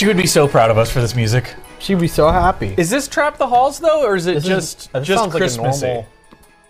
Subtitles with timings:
[0.00, 1.54] She would be so proud of us for this music.
[1.78, 2.74] She'd be so happy.
[2.78, 5.34] Is this Trap the Halls though, or is it This is- just this just sounds
[5.34, 5.86] like a Christmassy?
[5.88, 6.06] normal-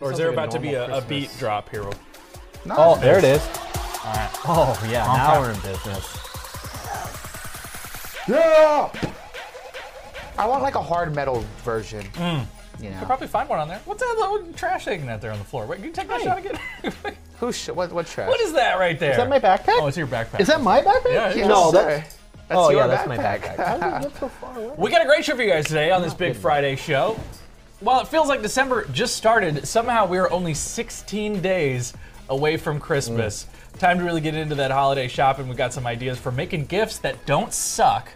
[0.00, 1.38] or is sounds there like a about to be a, normal a beat Christmas.
[1.38, 1.84] drop here?
[2.70, 3.40] Oh, there it is.
[4.04, 4.30] All right.
[4.46, 5.16] Oh yeah, Okay.
[5.16, 6.18] now we're in business.
[8.26, 8.90] Yeah.
[10.36, 12.02] I want like a hard metal version.
[12.14, 12.46] Mm.
[12.80, 12.96] You know.
[12.98, 13.80] I'll probably find one on there.
[13.84, 15.66] What's that little trash hanging out there on the floor?
[15.66, 16.58] Wait, can you take that shot again?
[17.38, 17.52] Who?
[17.52, 17.92] Sh- what?
[17.92, 18.26] What trash?
[18.28, 19.12] what is that right there?
[19.12, 19.78] Is that my backpack?
[19.80, 20.40] Oh, it's your backpack.
[20.40, 21.12] Is that my backpack?
[21.12, 22.16] Yeah, Yes, no, that's.
[22.50, 23.56] That's oh your yeah, that's my backpack.
[23.56, 23.64] backpack.
[23.64, 24.74] How did you get so far away?
[24.76, 27.16] We got a great show for you guys today on this oh, Big Friday show.
[27.78, 31.94] While it feels like December just started, somehow we are only 16 days
[32.28, 33.46] away from Christmas.
[33.74, 33.78] Mm.
[33.78, 35.46] Time to really get into that holiday shopping.
[35.46, 38.08] We've got some ideas for making gifts that don't suck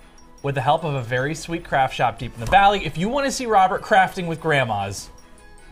[0.42, 2.84] with the help of a very sweet craft shop deep in the valley.
[2.84, 5.11] If you want to see Robert crafting with grandmas,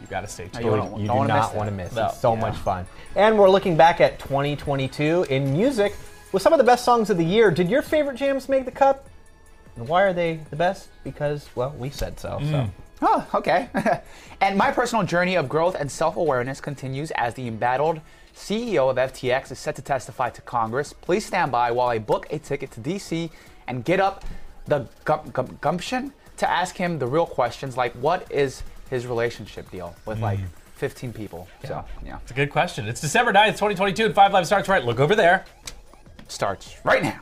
[0.00, 0.64] you got to stay tuned.
[0.64, 1.56] You You, don't- you don't do wanna miss not that.
[1.58, 1.92] want to miss.
[1.94, 2.06] No.
[2.06, 2.40] It's so Yeah.
[2.40, 2.86] much fun.
[3.16, 5.94] And we're looking back at 2022 in music
[6.32, 7.50] with some of the best songs of the year.
[7.50, 9.06] Did your favorite jams make the cut?
[9.76, 10.88] And why are they the best?
[11.04, 12.38] Because, well, we said so.
[12.40, 12.70] So mm.
[13.02, 13.68] Oh, okay.
[14.40, 18.00] and my personal journey of growth and self-awareness continues as the embattled
[18.34, 20.92] CEO of FTX is set to testify to Congress.
[20.92, 23.30] Please stand by while I book a ticket to DC
[23.66, 24.24] and get up
[24.66, 29.70] the gum- gum- gumption to ask him the real questions like what is his relationship
[29.70, 30.46] deal with like mm.
[30.76, 31.48] 15 people.
[31.64, 32.18] So, yeah.
[32.22, 32.86] It's a good question.
[32.86, 34.84] It's December 9th, 2022, and 5 Live starts right.
[34.84, 35.44] Look over there.
[36.32, 37.20] Starts right now.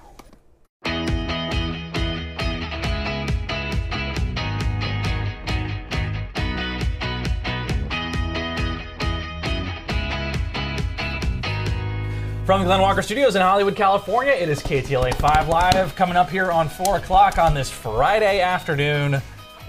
[12.46, 16.52] From Glenn Walker Studios in Hollywood, California, it is KTLA 5 Live coming up here
[16.52, 19.20] on 4 o'clock on this Friday afternoon.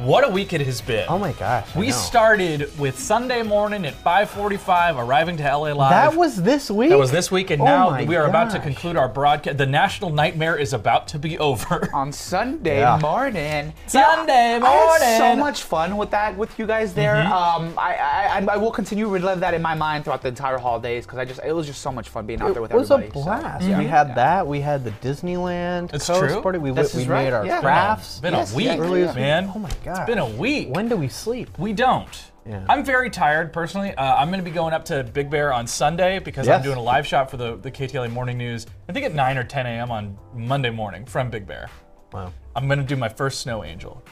[0.03, 1.05] What a week it has been.
[1.09, 1.67] Oh my gosh.
[1.75, 1.91] I We know.
[1.93, 5.91] started with Sunday morning at 5:45, arriving to LA Live.
[5.91, 6.89] That was this week?
[6.89, 9.59] that was this week, and Oh now we are about to conclude our broadcast.
[9.59, 11.87] The national nightmare is about to be over.
[11.93, 12.97] on Sunday Yeah.
[12.99, 13.73] morning.
[13.85, 14.65] Sunday morning.
[14.65, 17.17] I had so much fun with that with you guys there.
[17.17, 20.29] Um, I, I I I will continue to relive that in my mind throughout the
[20.29, 22.71] entire holidays because I just it was just so much fun being out there with
[22.71, 23.05] everybody.
[23.05, 23.39] It was a everybody.
[23.39, 23.65] so, blast.
[23.65, 23.77] yeah.
[23.77, 24.47] We had that.
[24.47, 26.41] We had the Disneyland It's coast true.
[26.41, 26.57] party.
[26.57, 27.61] We, This we is made right, our yeah.
[27.61, 28.19] crafts.
[28.19, 29.51] Been Yes, a week, yeah, Earlier man.
[29.55, 29.90] Oh my god.
[29.97, 30.69] It's been a week.
[30.69, 31.57] When do we sleep?
[31.59, 32.09] We don't.
[32.45, 32.65] Yeah.
[32.67, 33.93] I'm very tired personally.
[33.93, 36.77] Uh, I'm going to be going up to Big Bear on Sunday because I'm doing
[36.77, 38.65] a live shot for the, the KTLA Morning News.
[38.89, 39.91] I think at 9 or 10 a.m.
[39.91, 41.69] on Monday morning from Big Bear.
[42.11, 42.33] Wow.
[42.55, 44.03] I'm going to do my first snow angel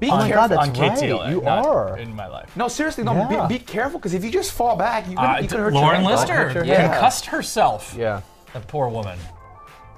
[0.00, 0.34] Be Oh careful.
[0.34, 0.98] God, that's on right.
[0.98, 1.30] KTLA.
[1.30, 1.96] You not are.
[1.98, 2.54] in my life.
[2.56, 3.14] no, seriously, no.
[3.14, 3.46] Yeah.
[3.46, 5.72] Be, be careful because if you just fall back, you could, Uh, you could hurt
[5.74, 6.10] Lauren your.
[6.10, 6.88] Lister your Yeah.
[6.90, 7.94] concussed herself.
[7.96, 8.20] Yeah.
[8.52, 9.16] That poor woman.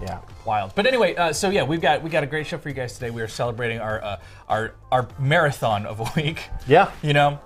[0.04, 0.20] Yeah.
[0.44, 0.74] Wild.
[0.74, 2.92] But anyway, uh, so yeah, we've got we got a great show for you guys
[2.94, 3.10] today.
[3.10, 6.42] We are celebrating our uh, our our marathon of a week.
[6.68, 6.90] Yeah.
[7.02, 7.38] You know,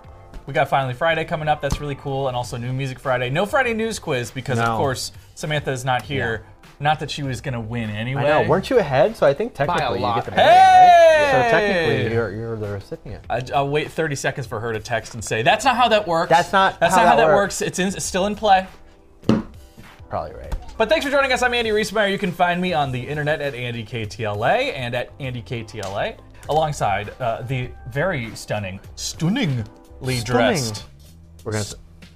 [0.46, 1.60] we got Finally Friday coming up.
[1.60, 3.30] That's really cool, and also New Music Friday.
[3.30, 4.76] No Friday news quiz because of No.
[4.76, 6.44] course Samantha is not here.
[6.80, 8.22] Not that she was gonna win anyway.
[8.22, 8.48] I know.
[8.48, 9.16] Weren't you ahead?
[9.16, 10.16] So I think technically you lot.
[10.16, 11.28] get the Hey!
[11.32, 13.24] So technically you're, you're the recipient.
[13.28, 16.06] I, I'll wait 30 seconds for her to text and say that's not how that
[16.06, 16.30] works.
[16.30, 17.62] That's not That's how not how that that works." works.
[17.62, 18.66] It's, in, it's still in play.
[20.08, 20.54] Probably right.
[20.78, 21.42] But thanks for joining us.
[21.42, 22.10] I'm Andy Riesmeyer.
[22.10, 26.16] You can find me on the internet at AndyKTLA and at AndyKTLA,
[26.48, 30.84] alongside uh, the very stunning, stunningly dressed.
[31.44, 31.64] We're gonna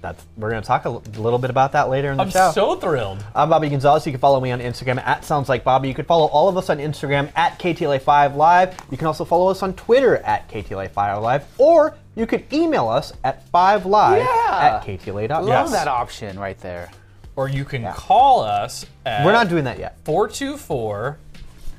[0.01, 2.47] that's we're gonna talk a little bit about that later in the show.
[2.47, 3.23] I'm so thrilled.
[3.35, 4.05] I'm Bobby Gonzalez.
[4.05, 5.87] You can follow me on Instagram at Sounds Like Bobby.
[5.87, 8.75] You can follow all of us on Instagram at KTLA5 Live.
[8.91, 13.13] You can also follow us on Twitter at KTLA5 Live, or you could email us
[13.23, 14.79] at 5live Yeah.
[14.81, 15.43] at KTLA.net.
[15.45, 15.71] Love Yes.
[15.71, 16.89] that option right there.
[17.35, 19.97] Or you can call us at We're not doing that yet.
[20.05, 21.17] 424.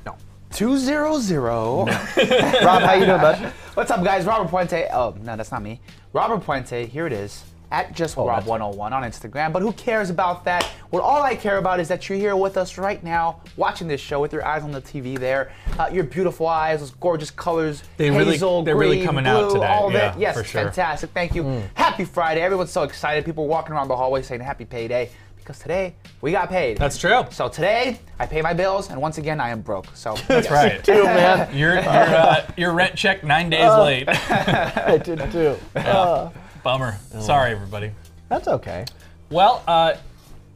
[0.05, 0.15] No.
[0.51, 1.85] Two zero zero.
[1.85, 3.37] Rob, how you doing, bud?
[3.73, 4.25] What's up, guys?
[4.25, 4.87] Robert Puente.
[4.91, 5.79] Oh no, that's not me.
[6.13, 6.87] Robert Puente.
[6.87, 7.43] Here it is.
[7.71, 9.51] At just Oh, Rob101 on Instagram.
[9.51, 10.63] But who cares about that?
[10.91, 13.99] What all I care about is that you're here with us right now, watching this
[13.99, 15.17] show with your eyes on the TV.
[15.17, 17.83] There, uh, your beautiful eyes, those gorgeous colors.
[17.97, 18.37] They really.
[18.37, 19.65] They're really green, coming out today.
[19.65, 20.19] All Yeah, that.
[20.19, 20.61] Yes, for sure.
[20.63, 21.09] fantastic.
[21.09, 21.63] Thank you.
[21.73, 22.41] Happy Friday.
[22.41, 23.25] Everyone's so excited.
[23.25, 25.09] People walking around the hallway saying Happy Payday
[25.45, 26.77] because today we got paid.
[26.77, 27.23] That's true.
[27.29, 29.85] So today I pay my bills, and once again I am broke.
[29.93, 30.83] So That's right.
[30.83, 31.55] Too, man.
[31.55, 34.05] Your your, uh, your rent check nine days late.
[34.09, 35.55] I did too.
[35.75, 36.31] Uh,
[36.63, 36.97] Bummer.
[37.19, 37.91] Sorry, everybody.
[38.27, 38.85] that's okay.
[39.29, 39.95] Well, uh,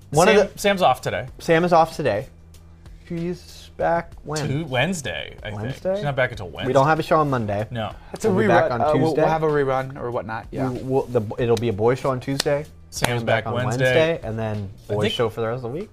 [0.09, 1.27] One Sam, of the- Sam's off today.
[1.37, 2.27] Sam is off today.
[3.07, 4.47] She's back when?
[4.47, 5.61] To Wednesday, I think.
[5.61, 5.95] Wednesday?
[5.95, 6.67] She's not back until Wednesday.
[6.67, 7.67] We don't have a show on Monday.
[7.71, 7.91] No.
[8.13, 8.47] it's a We'll be rerun.
[8.49, 9.21] back on uh, we'll- Tuesday.
[9.21, 10.47] We'll have a rerun or whatnot.
[10.51, 10.69] Yeah.
[10.71, 12.65] We- we'll- the, it'll be a boy show on Tuesday.
[12.89, 14.19] Sam's back, on Wednesday.
[14.23, 15.89] and then boy think- show for the rest of the week.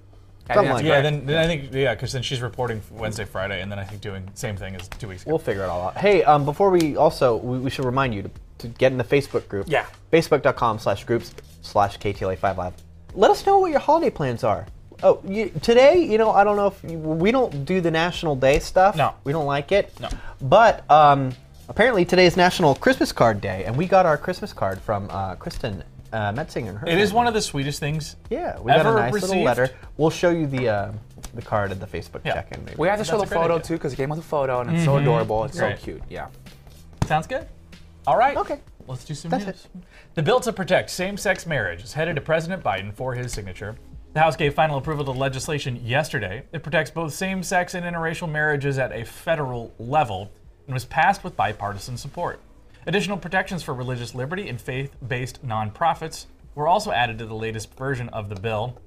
[0.53, 1.03] Something like Yeah, that.
[1.03, 4.01] then, then I think yeah, because then she's reporting Wednesday, Friday, and then I think
[4.01, 5.31] doing same thing as two weeks ago.
[5.33, 5.97] We'll figure it all out.
[5.97, 9.03] Hey, um, before we also, we, we should remind you to, to get in the
[9.05, 9.67] Facebook group.
[9.69, 9.87] Yeah.
[10.13, 12.75] Facebook.com slash groups slash KTLA5 Live.
[13.15, 14.67] Let us know what your holiday plans are.
[15.03, 18.37] Oh, you, today, you know, I don't know if you, we don't do the National
[18.37, 18.95] Day stuff.
[18.97, 19.15] No.
[19.25, 19.93] we don't like it.
[20.01, 20.09] No.
[20.41, 21.33] But um,
[21.69, 25.35] apparently today is National Christmas Card Day, and we got our Christmas card from uh,
[25.35, 25.83] Kristen
[26.17, 26.69] uh, Metzinger.
[26.71, 27.17] and her It is family.
[27.17, 28.17] one of the sweetest things.
[28.31, 29.45] Yeah, we got ever a nice little received.
[29.45, 29.71] letter.
[29.97, 30.93] We'll show you the uh,
[31.35, 32.35] the card at the Facebook Yeah.
[32.35, 32.65] check-in.
[32.65, 32.77] maybe.
[32.79, 33.67] We have to show That's the a great photo idea.
[33.67, 35.45] too because it came with a photo and it's so adorable.
[35.45, 35.79] It's Great.
[35.79, 36.03] so cute.
[36.09, 36.29] Yeah.
[37.07, 37.47] Sounds good.
[38.07, 38.37] All right.
[38.37, 38.61] Okay.
[38.89, 39.67] Let's do some That's news.
[40.15, 43.77] The bill to protect same-sex marriage is headed to President Biden for his signature.
[44.15, 46.45] The House gave final approval to the legislation yesterday.
[46.53, 50.31] It protects both same-sex and interracial marriages at a federal level
[50.67, 52.41] and was passed with bipartisan support.
[52.89, 58.09] Additional protections for religious liberty and faith-based nonprofits were also added to the latest version
[58.11, 58.79] of the bill.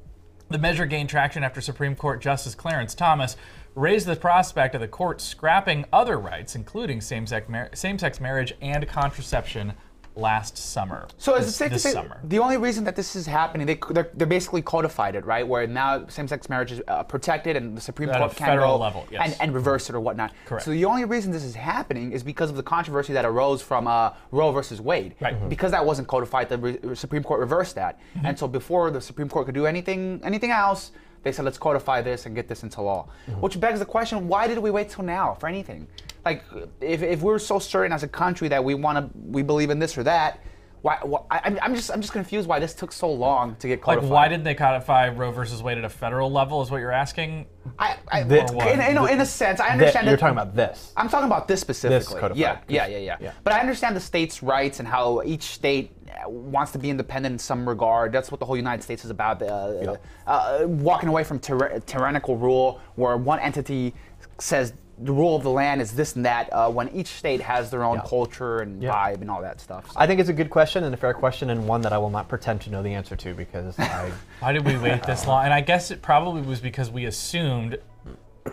[0.48, 3.36] The measure gained traction after Supreme Court Justice Clarence Thomas
[3.76, 8.88] raised the prospect of the court scrapping other rights, including same-sex, mar- same-sex marriage and
[8.88, 9.74] contraception,
[10.20, 11.08] last summer.
[11.18, 12.20] So is it this, safe to say summer?
[12.24, 15.48] the only reason that this is happening, they, they're, they're basically codified it, right?
[15.48, 18.84] Where now same-sex marriage is uh, protected and the Supreme At Court can federal go
[18.84, 19.22] level, yes.
[19.26, 20.34] and, and reverse it or whatnot.
[20.46, 20.66] Correct.
[20.66, 23.88] So the only reason this is happening is because of the controversy that arose from
[23.88, 25.16] uh, Roe versus Wade.
[25.20, 25.36] Right.
[25.36, 25.50] Mhm.
[25.50, 28.00] Because that wasn't codified, the re- Supreme Court reversed that.
[28.16, 28.26] Mm-hmm.
[28.26, 30.92] And so before the Supreme Court could do anything anything else,
[31.24, 33.08] they said let's codify this and get this into law.
[33.28, 33.42] Mm-hmm.
[33.42, 35.88] Which begs the question: Why did we wait till now for anything?
[36.26, 36.44] Like,
[36.82, 39.80] if, if we're so certain as a country that we want to, we believe in
[39.80, 40.40] this or that.
[40.82, 43.68] Why, why I, I'm- I'm just I'm just confused why this took so long to
[43.68, 44.04] get codified.
[44.06, 46.62] Like, why didn't they codify Roe versus Wade at a federal level?
[46.62, 47.48] Is what you're asking?
[47.78, 48.40] I, I, The-
[48.72, 50.94] in, in, a- in a sense I That- understand you're that- talking about this.
[50.96, 52.00] I'm talking about this specifically.
[52.00, 53.32] This codified, yeah, 'cause- yeah, yeah, yeah, yeah.
[53.44, 57.34] But I understand the states' rights and how each state uh, wants to be independent
[57.34, 58.12] in some regard.
[58.14, 59.42] That's what the whole United States is about.
[59.42, 59.98] Uh,
[60.28, 63.94] uh, walking away from tyra- tyrannical rule, where one entity
[64.40, 67.70] says the rule of the land is this and that, uh, when each state has
[67.72, 68.04] their own Yeah.
[68.06, 68.92] culture and Yeah.
[68.94, 69.90] vibe and all that stuff.
[69.92, 71.98] So- I think it's a good question and a fair question, and one that I
[71.98, 74.12] will not pretend to know the answer to because I.
[74.42, 75.46] Why did we wait this long?
[75.46, 77.78] And I guess it probably was because we assumed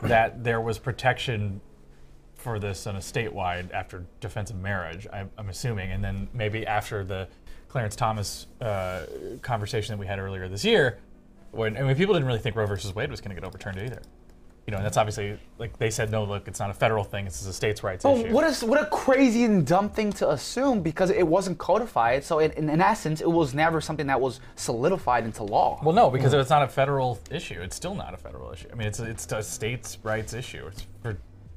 [0.02, 1.60] that there was protection
[2.36, 5.08] for this on a statewide after defense of marriage.
[5.12, 7.26] I, I'm assuming, and then maybe after the
[7.68, 9.06] Clarence Thomas uh,
[9.42, 10.98] conversation that we had earlier this year,
[11.50, 13.78] when I mean people didn't really think Roe versus Wade was going to get overturned
[13.78, 14.00] either.
[14.66, 17.24] You know, and that's obviously like they said, no, look, it's not a federal thing.
[17.24, 18.32] This is a states' rights Oh, issue.
[18.32, 22.24] what is what a crazy and dumb thing to assume because it wasn't codified.
[22.24, 25.80] So in, in, in essence, it was never something that was solidified into law.
[25.84, 28.66] Well, no, because if it's not a federal issue, it's still not a federal issue.
[28.72, 30.66] I mean, it's a, it's a states' rights issue.
[30.66, 31.16] It's for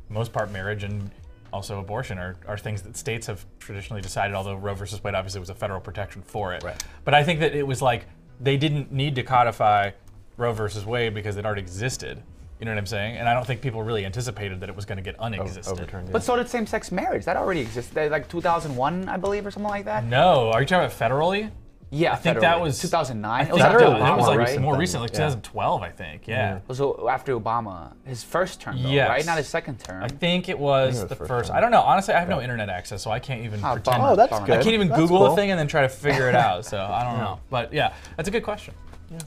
[0.10, 1.10] most part marriage and
[1.52, 4.36] also abortion are, are things that states have traditionally decided.
[4.36, 6.62] Although Roe versus Wade obviously was a federal protection for it.
[6.62, 6.80] Right.
[7.06, 8.06] But I think that it was like
[8.40, 9.92] they didn't need to codify
[10.38, 12.22] Roe versus Wade because it already existed.
[12.60, 13.16] You know what I'm saying?
[13.18, 15.72] And I don't think people really anticipated that it was going to get unexisted.
[15.72, 16.12] overturned.
[16.12, 17.24] But so did same-sex marriage.
[17.24, 20.04] That already existed, like 2001, I believe, or something like that.
[20.04, 21.52] No, are you talking about federally?
[21.92, 23.48] Yeah, I think that was 2009.
[23.48, 24.62] It was think after Federally, that, that was like right?
[24.62, 25.18] more recent, like Yeah.
[25.30, 26.28] 2012, I think.
[26.28, 26.58] Yeah.
[26.58, 29.10] It was uh, after Obama, his first term, though, Yes.
[29.10, 29.26] right?
[29.26, 30.04] Not his second term.
[30.04, 31.52] I think it was it was the first first.
[31.52, 31.82] I don't know.
[31.82, 34.04] Honestly, I have no internet access, so I can't even Oh, pretend.
[34.04, 34.46] Oh, that's Bummer.
[34.46, 34.60] good.
[34.60, 35.34] I can't even That's Google cool.
[35.34, 36.64] a thing and then try to figure it out.
[36.66, 37.40] So I don't know.
[37.50, 38.76] But yeah, that's a good question.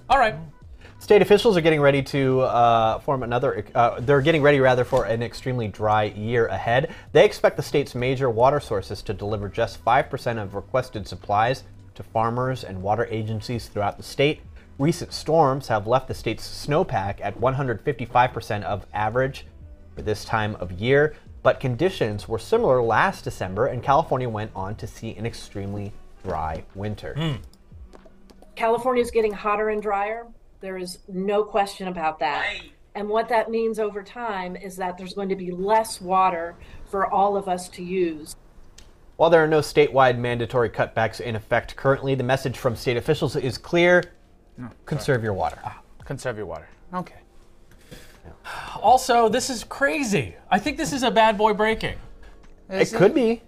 [0.08, 0.36] All right.
[1.02, 3.64] State officials are getting ready to uh, form another.
[3.74, 6.94] Uh, they're getting ready rather for an extremely dry year ahead.
[7.10, 11.64] They expect the state's major water sources to deliver just five percent of requested supplies
[11.96, 14.42] to farmers and water agencies throughout the state.
[14.78, 19.44] Recent storms have left the state's snowpack at 155 percent of average
[19.96, 21.16] for this time of year.
[21.42, 25.92] But conditions were similar last December, and California went on to see an extremely
[26.22, 27.40] dry winter.
[28.54, 30.28] California is getting hotter and drier.
[30.62, 32.46] There is no question about that.
[32.94, 36.54] And what that means over time is that there's going to be less water
[36.88, 38.36] for all of us to use.
[39.16, 43.34] While there are no statewide mandatory cutbacks in effect currently, the message from state officials
[43.34, 44.04] is clear
[44.86, 45.58] conserve your water.
[45.64, 46.68] Ah, conserve your water.
[46.94, 47.16] Okay.
[48.80, 50.36] Also, this is crazy.
[50.48, 51.96] I think this is a bad boy breaking.
[52.68, 53.42] It could be.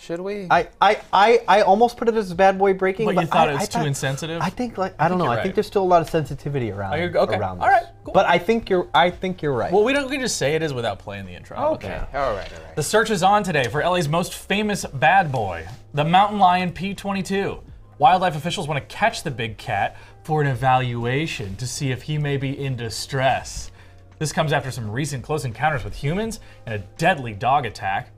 [0.00, 0.46] Should we?
[0.48, 3.06] I, I, I, I almost put it as bad boy breaking.
[3.06, 4.40] But But, you thought I, it was I too thought- insensitive?
[4.40, 5.24] I think like I, don't know.
[5.24, 5.42] you're I right.
[5.42, 6.98] think there's still a lot of sensitivity around.
[7.00, 7.36] you- okay.
[7.36, 7.82] Around All this.
[7.82, 8.14] right, cool.
[8.14, 9.72] But I think you're I think you're right.
[9.72, 11.56] Well, we don't we can just say it is without playing the intro.
[11.56, 11.88] How okay.
[12.14, 12.24] All right.
[12.24, 12.76] All right.
[12.76, 17.60] The search is on today for LA's most famous bad boy, the mountain lion P22.
[17.98, 22.18] Wildlife officials want to catch the big cat for an evaluation to see if he
[22.18, 23.72] may be in distress.
[24.20, 28.10] This comes after some recent close encounters with humans and a deadly dog attack.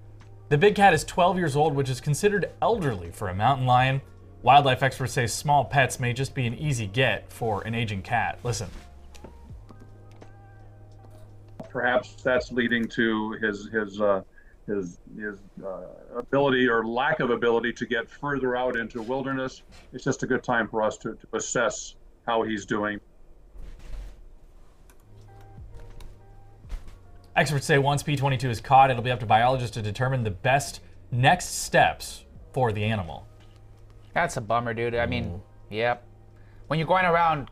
[0.50, 4.02] The big cat is 12 years old, which is considered elderly for a mountain lion.
[4.42, 8.38] Wildlife experts say small pets may just be an easy get for an aging cat.
[8.45, 8.69] Listen.
[11.71, 14.23] perhaps that's leading to his his uh,
[14.66, 19.62] his his uh, ability or lack of ability to get further out into wilderness.
[19.92, 21.95] It's just a good time for us to, to assess
[22.26, 23.00] how he's doing.
[27.40, 30.80] Experts say once P22 is caught, it'll be up to biologists to determine the best
[31.11, 33.26] next steps for the animal.
[34.12, 34.94] That's a bummer, dude.
[34.94, 35.09] I Mm.
[35.09, 36.04] mean, yep.
[36.66, 37.49] When you're going around,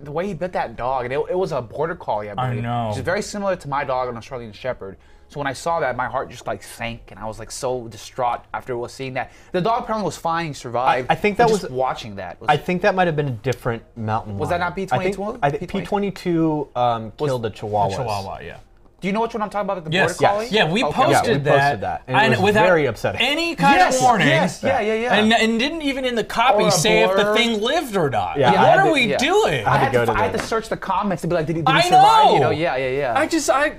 [0.00, 2.62] the way he bit that dog, and it, it was a border collie, I believe.
[2.62, 2.88] know.
[2.88, 4.96] Which is very similar to my dog, an Australian Shepherd.
[5.28, 7.88] So when I saw that, my heart just like sank, and I was like so
[7.88, 9.32] distraught after seeing that.
[9.52, 11.10] The dog apparently was fine, he survived.
[11.10, 12.40] I- I think but that just was- watching that.
[12.40, 15.38] Was, I think that might have been a different mountain Was that not I P22?
[15.42, 17.94] I think P22 um, killed a chihuahua.
[17.94, 18.56] Chihuahua, yeah.
[19.00, 19.78] Do you know which one I'm talking about?
[19.78, 20.48] At the Yes, border collie?
[20.50, 20.92] yeah, we Okay.
[20.92, 23.20] posted, Yeah, we posted that, that, and it was without very upsetting.
[23.20, 25.14] Any kind Yes, of warning, yes, yeah, yeah, yeah.
[25.14, 28.08] and, and didn't even in the copy Or a say if the thing lived or
[28.08, 28.38] not.
[28.38, 29.18] Yeah, I what are to- we yeah.
[29.18, 29.66] doing?
[29.66, 31.28] I I had had, to go to, to I had to search the comments to
[31.28, 32.24] be like, did he, did he I survive?
[32.32, 32.44] You know.
[32.46, 33.18] know, yeah, yeah, yeah.
[33.18, 33.76] I just I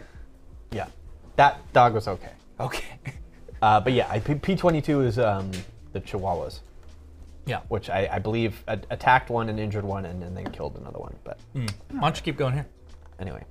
[0.71, 0.85] Yeah,
[1.35, 2.31] that dog was okay.
[2.59, 2.83] okay.
[3.59, 5.49] Uh, but yeah, P twenty two is um,
[5.91, 6.59] the chihuahuas,
[7.47, 7.61] yeah.
[7.69, 10.99] which I, I believe a- attacked one and injured one, and, and then killed another
[10.99, 11.15] one.
[11.23, 11.65] But Why
[11.99, 12.67] don't you keep going here?
[13.19, 13.43] anyway,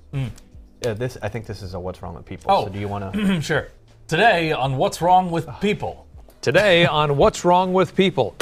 [0.87, 2.51] uh, this I think this is a what's wrong with people.
[2.51, 2.65] Oh.
[2.67, 3.41] So do you want to?
[3.41, 3.69] Sure.
[4.09, 6.07] Today on What's Wrong with People.
[6.41, 8.37] Today on What's Wrong with People.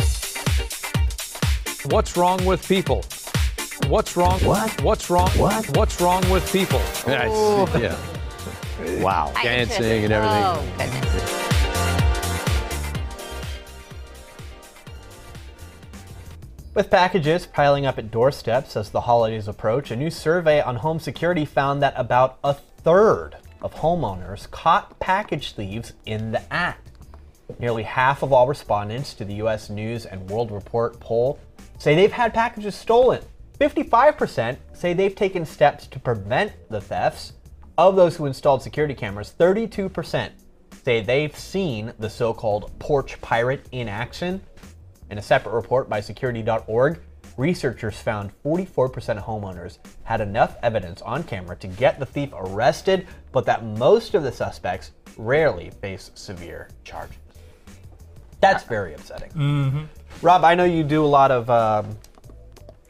[1.86, 3.04] What's wrong with people?
[3.88, 4.40] What's wrong?
[4.40, 4.82] What?
[4.82, 5.28] What's wrong?
[5.30, 5.76] What?
[5.76, 6.78] What's wrong with people?
[7.04, 9.02] That's- yeah.
[9.02, 9.30] wow.
[9.42, 10.42] Dancing and everything.
[10.44, 11.43] Oh, goodness.
[16.74, 20.98] With packages piling up at doorsteps as the holidays approach, a new survey on home
[20.98, 26.90] security found that about a third of homeowners caught package thieves in the act.
[27.60, 31.38] Nearly half of all respondents to the US News and World Report poll
[31.78, 33.22] say they've had packages stolen.
[33.60, 37.34] 55% say they've taken steps to prevent the thefts.
[37.78, 40.30] Of those who installed security cameras, 32%
[40.82, 44.40] say they've seen the so called porch pirate in action.
[45.14, 47.00] In a separate report by security.org,
[47.36, 53.06] researchers found 44% of homeowners had enough evidence on camera to get the thief arrested,
[53.30, 57.14] but that most of the suspects rarely face severe charges.
[58.40, 59.30] That's very upsetting.
[60.20, 61.96] Rob, I know you do a lot of um,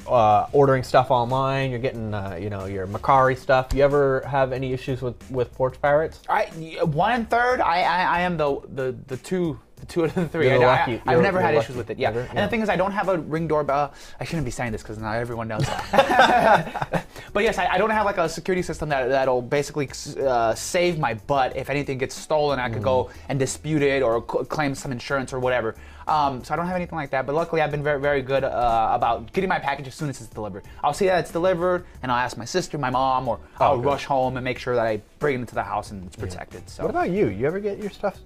[0.06, 1.70] uh, ordering stuff online.
[1.70, 3.74] You're getting, uh, you know, your Macari stuff.
[3.74, 6.20] You ever have any issues with with porch pirates?
[6.26, 6.44] I
[6.84, 7.60] one and third.
[7.60, 10.54] I I, I am the, the the two the two out of the 3 You're
[10.64, 11.64] I, lucky- I, have never had lucky.
[11.64, 11.98] issues with it.
[11.98, 12.10] Yeah.
[12.10, 12.20] Never?
[12.26, 12.44] And Yeah.
[12.46, 13.92] the thing is, I don't have a ring doorbell.
[14.20, 17.06] I shouldn't be saying this because not everyone knows that.
[17.32, 19.88] but yes, I, I don't have like a security system that that'll basically
[20.20, 22.58] uh, save my butt if anything gets stolen.
[22.58, 23.10] I could go Mm.
[23.30, 25.74] and dispute it or c- claim some insurance or whatever.
[26.06, 27.26] Um, so I don't have anything like that.
[27.26, 30.20] But luckily, I've been very very good uh, about getting my package as soon as
[30.20, 30.64] it's delivered.
[30.82, 33.76] I'll see that it's delivered, and I'll ask my sister, my mom, or I'll Oh,
[33.76, 33.86] good.
[33.86, 36.68] rush home and make sure that I bring it into the house and it's protected.
[36.68, 36.82] So.
[36.84, 37.28] What about you?
[37.28, 38.18] You ever get your stuff?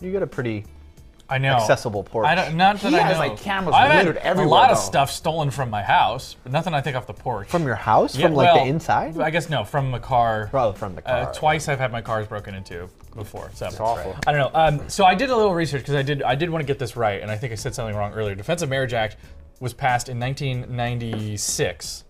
[0.00, 0.64] You get a pretty
[1.28, 1.54] I know.
[1.54, 2.26] accessible porch.
[2.26, 3.26] I don't, not that He I has, know.
[3.28, 4.82] like, cameras I've had littered a everywhere, lot of though.
[4.82, 7.48] stuff stolen from my house, but nothing I think off the porch.
[7.48, 9.18] from your house, Yeah, from like well, the inside.
[9.18, 10.50] I guess no, from the car.
[10.52, 11.34] Oh, from the Uh, car.
[11.34, 13.50] twice I've had my cars broken into before.
[13.54, 14.14] So awful.
[14.26, 14.60] I don't know.
[14.60, 16.78] Um, so I did a little research because I did I did want to get
[16.78, 18.34] this right, and I think I said something wrong earlier.
[18.34, 19.16] Defense of Marriage Act
[19.60, 22.04] was passed in 1996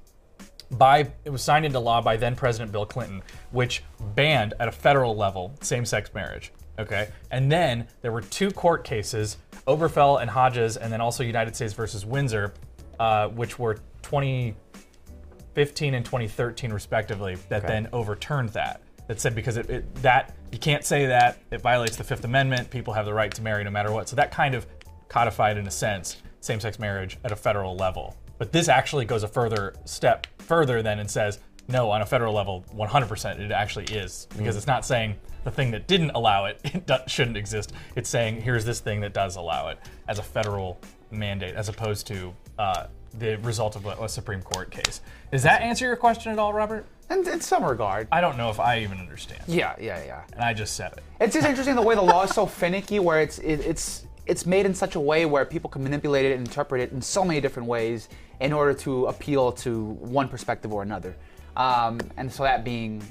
[0.71, 3.85] by it was signed into law by then President Bill Clinton, which
[4.16, 6.50] banned at a federal level same-sex marriage.
[6.78, 11.54] Okay, and then there were two court cases, Obergefell and Hodges, and then also United
[11.54, 12.52] States versus Windsor,
[12.99, 18.83] uh, which were 2015 and 2013 respectively, that then overturned that.
[19.07, 22.71] That said because it, it that you can't say that it violates the Fifth Amendment.
[22.71, 24.09] People have the right to marry no matter what.
[24.09, 24.66] So that kind of
[25.09, 28.16] codified in a sense same-sex marriage at a federal level.
[28.38, 31.38] But this actually goes a further step further than and says
[31.69, 35.71] no on a federal level 100% it actually is because it's not saying the thing
[35.71, 37.73] that didn't allow it, it shouldn't exist.
[37.95, 42.07] It's saying here's this thing that does allow it as a federal mandate as opposed
[42.09, 42.87] to uh,
[43.19, 45.01] the result of a, a Supreme Court case.
[45.31, 46.87] Does that answer your question at all, Robert?
[47.11, 48.09] in, in some regard.
[48.11, 49.43] I don't know if I even understand.
[49.47, 50.23] Yeah, yeah, yeah.
[50.33, 51.03] And I just said it.
[51.21, 54.47] It's just interesting the way the law is so finicky, where it's it, it's it's
[54.47, 57.25] made in such a way where people can manipulate it and interpret it in so
[57.25, 58.09] many different ways
[58.41, 61.15] in order to appeal to one perspective or another.
[61.57, 63.03] Um, and so that being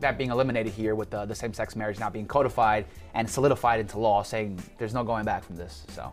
[0.00, 3.98] that being eliminated here with the, the same-sex marriage now being codified and solidified into
[3.98, 5.84] law, saying there's no going back from this.
[5.88, 6.12] So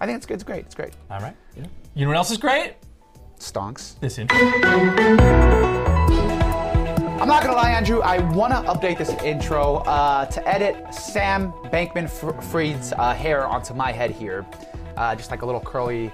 [0.00, 0.34] I think it's good.
[0.34, 0.64] It's great.
[0.66, 0.92] It's great.
[1.10, 1.34] All right.
[1.94, 2.74] You know what else is great?
[3.38, 3.98] Stonks.
[4.00, 4.38] This intro.
[7.20, 8.00] I'm not gonna lie, Andrew.
[8.00, 13.92] I want to update this intro uh, to edit Sam Bankman-Fried's uh, hair onto my
[13.92, 14.46] head here,
[14.96, 16.10] uh, just like a little curly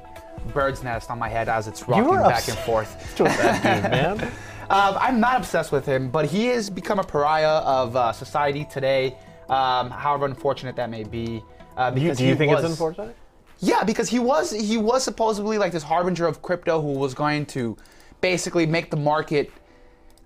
[0.52, 3.14] bird's nest on my head as it's rocking back and forth.
[3.18, 4.32] with that dude, man.
[4.68, 8.64] Um, I'm not obsessed with him, but he has become a pariah of uh, society
[8.70, 9.16] today.
[9.48, 11.40] Um, however unfortunate that may be.
[11.76, 13.14] Uh, Do you, because do you he think it's was- unfortunate?
[13.60, 17.46] yeah, because he was he was supposedly like this harbinger of crypto who was going
[17.46, 17.76] to
[18.20, 19.52] basically make the market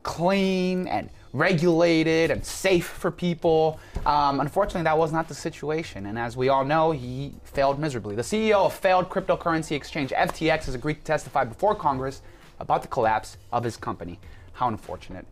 [0.03, 3.79] clean and regulated and safe for people.
[4.07, 6.07] Um, unfortunately, that was not the situation.
[6.07, 8.17] And as we all know, he failed miserably.
[8.17, 12.23] The CEO of failed cryptocurrency exchange FTX has agreed to testify before Congress
[12.59, 14.19] about the collapse of his company.
[14.61, 15.25] How unfortunate.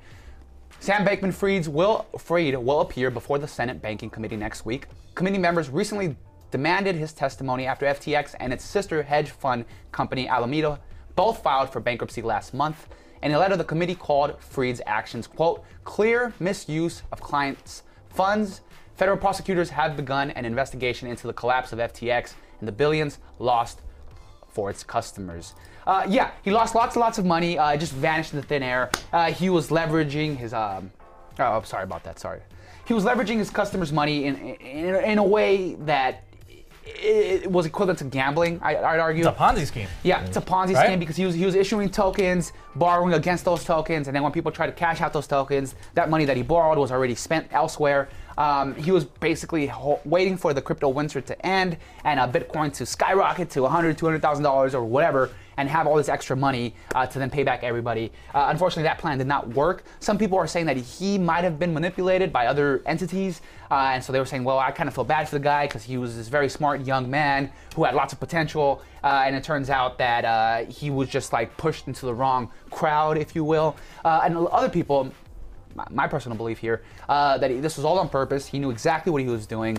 [0.81, 4.87] Sam Bankman Fried's will, Fried will appear before the Senate Banking Committee next week.
[5.15, 6.17] Committee members recently
[6.51, 10.81] demanded his testimony after FTX and its sister hedge fund company Alameda
[11.15, 12.89] both filed for bankruptcy last month.
[13.23, 18.63] In a letter, the committee called Fried's actions, quote, clear misuse of clients' funds.
[18.97, 23.83] Federal prosecutors have begun an investigation into the collapse of FTX and the billions lost
[24.49, 25.53] for its customers.
[25.89, 27.59] Uh, yeah, he lost lots and lots of money.
[27.59, 28.91] Uh, it just vanished in the thin air.
[29.11, 30.53] Uh, he was leveraging his.
[30.53, 30.91] Um,
[31.39, 32.19] oh, I'm sorry about that.
[32.21, 32.41] Sorry.
[32.87, 36.25] He was leveraging his customers' money in, in, in a way that
[36.85, 38.61] it was equivalent to gambling.
[38.63, 39.27] I, would argue.
[39.27, 39.89] It's a Ponzi scheme.
[40.03, 40.87] Yeah, it's a Ponzi Right?
[40.87, 44.33] scheme because he was he was issuing tokens, borrowing against those tokens, and then when
[44.33, 47.47] people try to cash out those tokens, that money that he borrowed was already spent
[47.51, 48.11] elsewhere.
[48.37, 52.73] Um, he was basically ho- waiting for the crypto winter to end and uh, Bitcoin
[52.75, 57.05] to skyrocket to 100, 200,000 dollars or whatever, and have all this extra money uh,
[57.05, 58.13] to then pay back everybody.
[58.33, 59.83] Uh, unfortunately, that plan did not work.
[59.99, 64.03] Some people are saying that he might have been manipulated by other entities, uh, and
[64.03, 65.99] so they were saying, well, I kind of feel bad for the guy because he
[65.99, 69.69] was this very smart young man who had lots of potential, uh, and it turns
[69.69, 73.77] out that uh, he was just like pushed into the wrong crowd, if you will.
[74.05, 75.13] Uh, and other people,
[75.91, 78.47] my, personal belief here, that this was all on purpose.
[78.47, 79.79] He knew exactly what he was doing.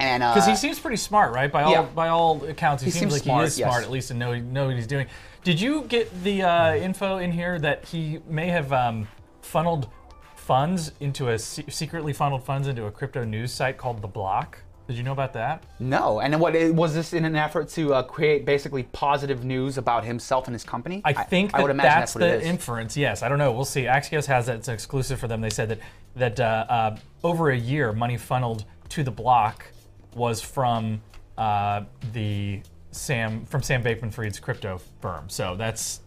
[0.00, 1.52] And Because uh, he seems pretty smart, right?
[1.52, 1.82] By all yeah.
[1.82, 3.68] by all accounts, he, He seems, seems like smart, he is yes.
[3.68, 5.06] smart, at least, and know know what he's doing.
[5.44, 9.08] Did you get the uh, info in here that he may have um,
[9.42, 9.88] funneled
[10.34, 14.58] funds into a se- secretly funneled funds into a crypto news site called The Block?
[14.88, 15.62] Did you know about that?
[15.78, 16.18] no.
[16.18, 20.48] And what was this in an effort to uh, create basically positive news about himself
[20.48, 21.00] and his company?
[21.04, 22.48] I think I, that would imagine that's, that's, what the it is.
[22.48, 22.96] inference.
[22.96, 23.52] Yes, I don't know.
[23.52, 23.82] We'll see.
[23.82, 24.56] Axios has that.
[24.56, 25.40] It's exclusive for them.
[25.40, 25.78] They said that
[26.16, 29.66] that uh, uh, over a year, money funneled to the block
[30.14, 31.00] was from
[31.38, 32.60] uh, the
[32.92, 35.28] Sam from Sam Bankman-Fried's crypto firm.
[35.28, 36.00] So that's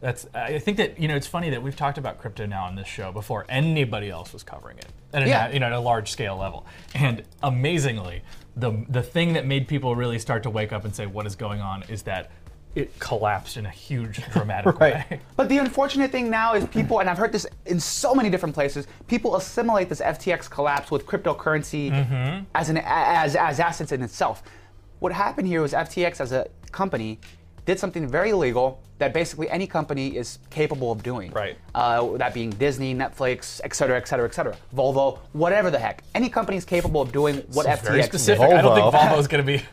[0.00, 0.26] that's.
[0.34, 2.86] I think that you know it's funny that we've talked about crypto now on this
[2.86, 6.36] show before anybody else was covering it at a, you know at a large scale
[6.36, 6.66] level.
[6.94, 8.22] And amazingly,
[8.56, 11.36] the the thing that made people really start to wake up and say what is
[11.36, 12.30] going on is that
[12.74, 15.10] it collapsed in a huge dramatic Right.
[15.10, 15.20] way.
[15.36, 18.54] But the unfortunate thing now is people, and I've heard this in so many different
[18.54, 22.44] places, people assimilate this FTX collapse with cryptocurrency Mm-hmm.
[22.54, 24.42] as an as as assets in itself.
[25.00, 27.18] What happened here was FTX as a company
[27.66, 31.30] did something very illegal that basically any company is capable of doing.
[31.32, 31.56] Right.
[31.74, 34.54] Uh, that being Disney, Netflix, et cetera, et cetera, et cetera.
[34.76, 36.02] Volvo, whatever the heck.
[36.14, 38.06] Any company is capable of doing what It's FTX very did.
[38.06, 38.42] specific.
[38.50, 39.18] I don't think Volvo.
[39.18, 39.64] is going to be.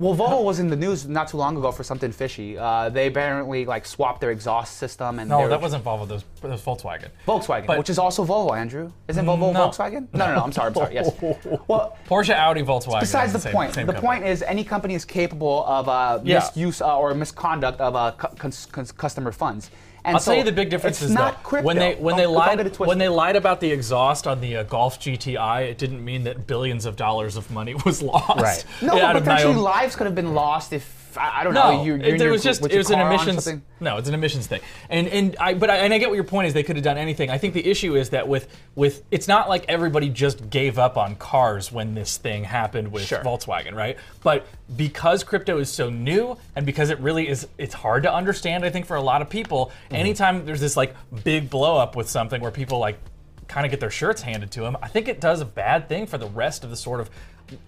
[0.00, 2.58] Well, Volvo was in the news not too long ago for something fishy.
[2.58, 6.08] Uh, they apparently like swapped their exhaust system and No, that wasn't Volvo.
[6.08, 7.10] That was, Volkswagen.
[7.28, 8.90] Volkswagen, But- which is also Volvo, Andrew.
[9.06, 9.68] Isn't Volvo No.
[9.68, 10.08] Volkswagen?
[10.12, 10.42] No, no, no.
[10.42, 10.68] I'm sorry.
[10.68, 10.94] I'm sorry.
[10.94, 11.10] Yes.
[11.68, 13.00] Well, Porsche, Audi, Volkswagen.
[13.00, 14.18] besides the, same- point, same the company.
[14.18, 16.40] point is any company is capable of uh, Yeah.
[16.40, 19.70] misuse uh, or misconduct of uh, cu- cons- cons- customer funds.
[20.06, 21.66] And I'll so tell you the big difference is not that crypto.
[21.66, 24.62] when they when Don't- they lied when they lied about the exhaust on the uh,
[24.64, 28.40] Golf GTI, it didn't mean that billions of dollars of money was lost.
[28.40, 28.64] Right.
[28.82, 31.82] no, but potentially own- lives could have been lost if I, I don't No, know.
[31.82, 33.48] It, you're it your- was just it was an emissions.
[33.80, 36.24] No, it's an emissions thing, and and I but I, and I get what your
[36.24, 36.54] point is.
[36.54, 37.30] They could have done anything.
[37.30, 40.96] I think the issue is that with with it's not like everybody just gave up
[40.96, 43.18] on cars when this thing happened with Sure.
[43.20, 43.98] Volkswagen, right?
[44.22, 44.46] But
[44.76, 48.64] because crypto is so new, and because it really is, it's hard to understand.
[48.64, 49.94] I think for a lot of people, Mm-hmm.
[49.96, 52.98] anytime there's this like big blow up with something where people like
[53.46, 56.06] kind of get their shirts handed to them, I think it does a bad thing
[56.06, 57.10] for the rest of the sort of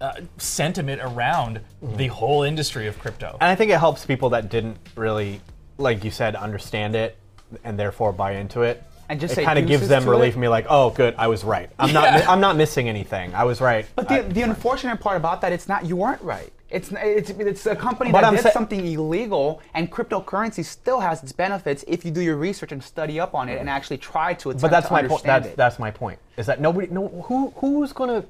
[0.01, 1.97] uh, sentiment around Mm-hmm.
[1.97, 3.37] the whole industry of crypto.
[3.41, 5.41] And I think it helps people that didn't really,
[5.79, 7.17] like you said, understand it
[7.65, 8.83] and therefore buy into it.
[9.09, 10.35] And just it kind of gives them relief it.
[10.35, 11.71] and be like, oh, good, I was right.
[11.79, 13.33] I'm not, I'm not missing anything.
[13.35, 13.87] I was right.
[13.95, 16.51] But the, I- the unfortunate part about that, it's not you weren't right.
[16.69, 20.99] It's it's, it's a company But that I'm did sa- something illegal, and cryptocurrency still
[20.99, 23.99] has its benefits if you do your research and study up on it and actually
[23.99, 25.23] try to attempt but that's to my point.
[25.23, 26.19] That's that's my point.
[26.37, 28.25] Is that nobody, no, who who's gonna,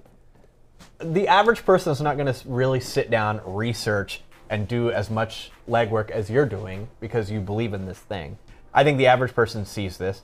[0.99, 6.11] the average person is not gonna really sit down, research, and do as much legwork
[6.11, 8.39] as you're doing because you believe in this thing.
[8.73, 10.23] I think the average person sees this,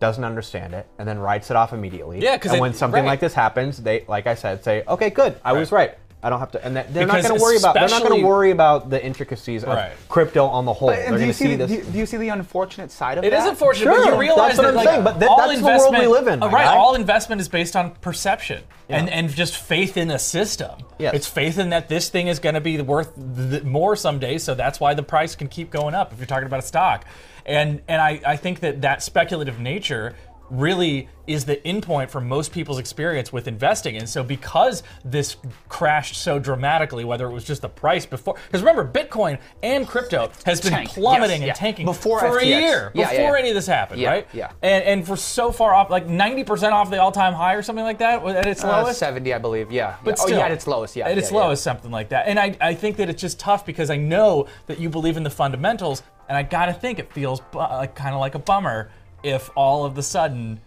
[0.00, 2.20] doesn't understand it, and then writes it off immediately.
[2.20, 3.10] Yeah, 'cause and when something right.
[3.10, 6.38] like this happens, they, like I said, say, "Okay, good, I was right." I don't
[6.38, 7.74] have to, and that, they're Because not going to worry about.
[7.74, 9.92] They're not going to worry about the intricacies of Right.
[10.08, 10.88] crypto on the whole.
[10.88, 11.86] But- they're do you see, see the, this.
[11.86, 13.42] do, you, see the unfortunate side of It that?
[13.42, 15.36] is unfortunate, but Sure, you realize that's what that I'm like, saying, but that- all
[15.36, 16.64] that's the world we investment, live in, uh, right?
[16.64, 16.76] guy.
[16.76, 20.70] All investment is based on perception and and just faith in a system.
[20.98, 21.12] Yes.
[21.14, 23.10] It's faith in that this thing is going to be worth
[23.50, 26.10] th- more someday, so that's why the price can keep going up.
[26.12, 27.04] If you're talking about a stock,
[27.44, 30.14] and and I, I think that that speculative nature
[30.50, 33.96] really is the endpoint for most people's experience with investing.
[33.96, 35.36] And so, because this
[35.70, 40.30] crashed so dramatically, whether it was just the price before, because remember, Bitcoin and crypto
[40.44, 41.52] has been Tanked, plummeting yes, and yeah.
[41.54, 44.28] tanking Before for a year, Yeah, before yeah, any of this happened, right?
[44.34, 44.50] yeah.
[44.62, 47.98] And and for so far off, like 90% off the all-time high or something like
[47.98, 48.98] that at its Uh, lowest.
[48.98, 49.72] 70, I believe.
[49.72, 49.96] Yeah.
[50.04, 50.22] But yeah.
[50.24, 50.94] still, oh, yeah, at its lowest.
[50.96, 51.08] Yeah.
[51.08, 52.26] At its lowest, something like that.
[52.28, 55.22] And I, I think that it's just tough because I know that you believe in
[55.22, 58.90] the fundamentals, and I gotta think it feels bu- like kind of like a bummer
[59.24, 60.60] if all of the sudden,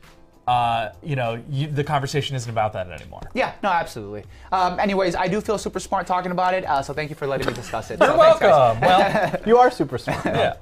[0.48, 3.22] uh, you know, you, the conversation isn't about that anymore.
[3.34, 4.24] Yeah, no, absolutely.
[4.52, 7.28] Um, anyways, I do feel super smart talking about it, uh, so thank you for
[7.28, 8.00] letting me discuss it.
[8.00, 8.82] You're So thanks, welcome.
[8.82, 10.26] well, You are super smart.
[10.26, 10.56] yeah.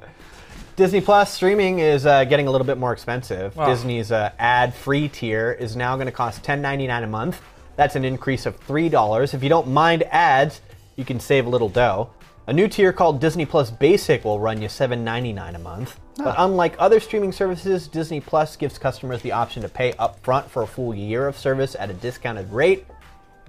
[0.76, 3.54] Disney Plus streaming is uh, getting a little bit more expensive.
[3.58, 3.66] Oh.
[3.70, 7.42] Disney's uh, ad-free tier is now going to cost $10.99 a month.
[7.78, 9.34] That's an increase of $3.
[9.34, 10.62] If you don't mind ads,
[10.98, 12.10] you can save a little dough.
[12.48, 16.00] A new tier called Disney Plus Basic will run you $7.99 a month.
[16.18, 20.64] But unlike other streaming services, Disney Plus gives customers the option to pay upfront for
[20.64, 22.86] a full year of service at a discounted rate.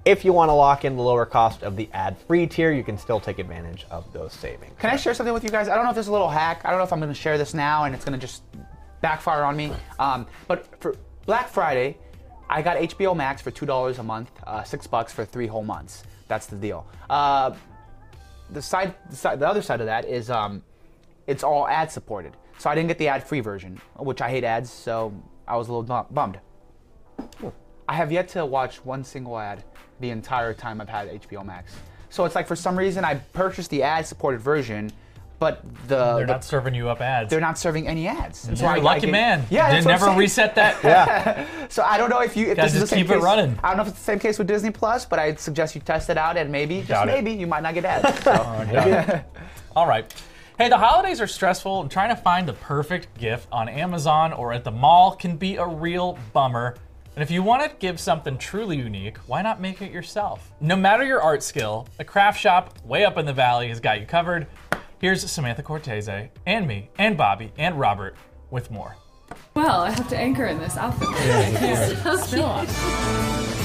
[0.03, 2.97] If you want to lock in the lower cost of the ad-free tier, you can
[2.97, 4.73] still take advantage of those savings.
[4.79, 5.67] Can I share something with you guys?
[5.67, 6.61] I don't know if this is a little hack.
[6.63, 8.43] I don't know if I'm going to share this now and it's going to just
[9.01, 9.71] backfire on me.
[9.99, 11.97] Um, but for Black Friday,
[12.49, 15.63] I got HBO Max for two dollars a month, uh, six bucks for three whole
[15.63, 16.03] months.
[16.27, 16.87] That's the deal.
[17.09, 17.55] Uh,
[18.49, 20.63] the side, the side, the other side of that is um,
[21.27, 22.33] it's all ad supported.
[22.57, 24.69] So I didn't get the ad-free version, which I hate ads.
[24.71, 25.13] So
[25.47, 26.39] I was a little bum- bummed.
[27.87, 29.63] I have yet to watch one single ad
[29.99, 31.75] the entire time I've had HBO Max.
[32.09, 34.91] So it's like for some reason I purchased the ad-supported version,
[35.39, 37.29] but the They're the- not serving you up ads.
[37.29, 38.47] they're not serving any ads.
[38.47, 39.45] And You're I- a I lucky get- man.
[39.49, 40.77] Yeah, Did never reset that.
[40.83, 41.45] yeah.
[41.69, 43.23] So I don't know if you if this is the same keep it case.
[43.23, 43.59] running.
[43.61, 45.81] I don't know if it's the same case with Disney Plus, but I'd suggest you
[45.81, 47.05] test it out and maybe, just it.
[47.07, 48.19] maybe, you might not get ads.
[48.23, 48.31] So.
[48.33, 49.21] Oh,
[49.75, 50.11] All right.
[50.57, 54.53] Hey, the holidays are stressful, and trying to find the perfect gift on Amazon or
[54.53, 56.75] at the mall can be a real bummer.
[57.15, 60.51] And if you want to give something truly unique, why not make it yourself?
[60.59, 63.99] No matter your art skill, a craft shop way up in the valley has got
[63.99, 64.47] you covered.
[64.99, 68.15] Here's Samantha Cortese, and me, and Bobby, and Robert
[68.49, 68.95] with more.
[69.53, 71.07] Well, I have to anchor in this outfit.
[72.19, 73.56] Spill on.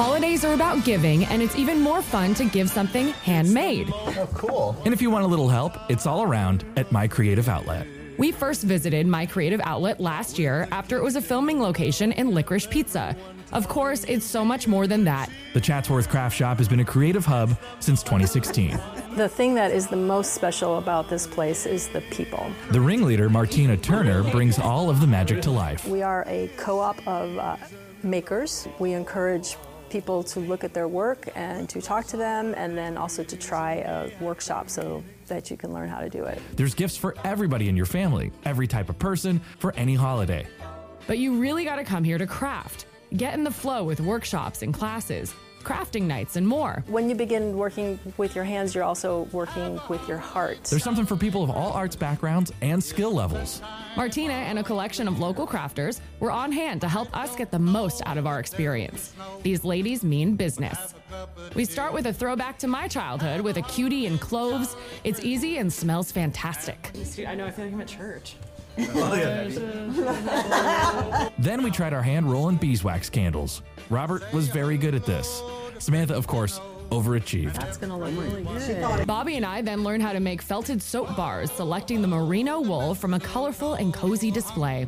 [0.00, 3.92] Holidays are about giving, and it's even more fun to give something handmade.
[3.92, 4.74] Oh, cool.
[4.86, 7.86] And if you want a little help, it's all around at My Creative Outlet.
[8.16, 12.30] We first visited My Creative Outlet last year after it was a filming location in
[12.30, 13.14] Licorice Pizza.
[13.52, 15.28] Of course, it's so much more than that.
[15.52, 18.80] The Chatsworth Craft Shop has been a creative hub since 2016.
[19.16, 22.50] The thing that is the most special about this place is the people.
[22.70, 25.86] The ringleader, Martina Turner, brings all of the magic to life.
[25.86, 27.56] We are a co op of uh,
[28.02, 28.68] makers.
[28.78, 29.56] We encourage
[29.90, 33.36] people to look at their work and to talk to them, and then also to
[33.36, 36.40] try a workshop so that you can learn how to do it.
[36.56, 40.46] There's gifts for everybody in your family, every type of person, for any holiday.
[41.06, 42.86] But you really gotta come here to craft.
[43.16, 46.82] Get in the flow with workshops and classes, crafting nights, and more.
[46.86, 50.64] When you begin working with your hands, you're also working with your heart.
[50.64, 53.62] There's something for people of all arts backgrounds and skill levels.
[53.96, 57.58] Martina and a collection of local crafters were on hand to help us get the
[57.58, 59.14] most out of our experience.
[59.42, 60.94] These ladies mean business.
[61.54, 64.76] We start with a throwback to my childhood with a cutie and cloves.
[65.04, 66.92] It's easy and smells fantastic.
[67.26, 68.36] I know, I feel like I'm at church.
[71.38, 73.62] Then we tried our hand rolling beeswax candles.
[73.88, 75.42] Robert was very good at this.
[75.78, 77.62] Samantha, of course, overachieved.
[77.66, 79.06] It's gonna look really good.
[79.06, 82.94] Bobby and I then learned how to make felted soap bars, selecting the merino wool
[82.94, 84.86] from a colorful and cozy display.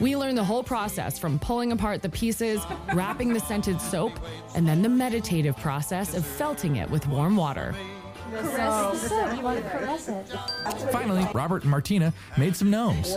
[0.00, 2.60] We learned the whole process from pulling apart the pieces,
[2.92, 4.12] wrapping the scented soap,
[4.56, 7.74] and then the meditative process of felting it with warm water.
[10.90, 13.12] Finally, Robert and Martina made some gnomes.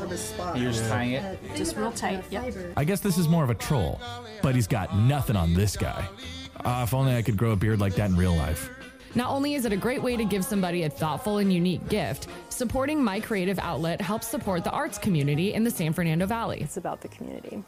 [0.56, 1.40] You're just tying it.
[1.56, 2.24] Just real tight.
[2.30, 2.74] Yep.
[2.78, 4.00] I guess this is more of a troll,
[4.42, 6.08] but he's got nothing on this guy.
[6.64, 8.70] Uh, if only I could grow a beard like that in real life.
[9.16, 12.28] Not only is it a great way to give somebody a thoughtful and unique gift,
[12.50, 16.60] supporting My Creative Outlet helps support the arts community in the San Fernando Valley.
[16.62, 17.64] It's about the community,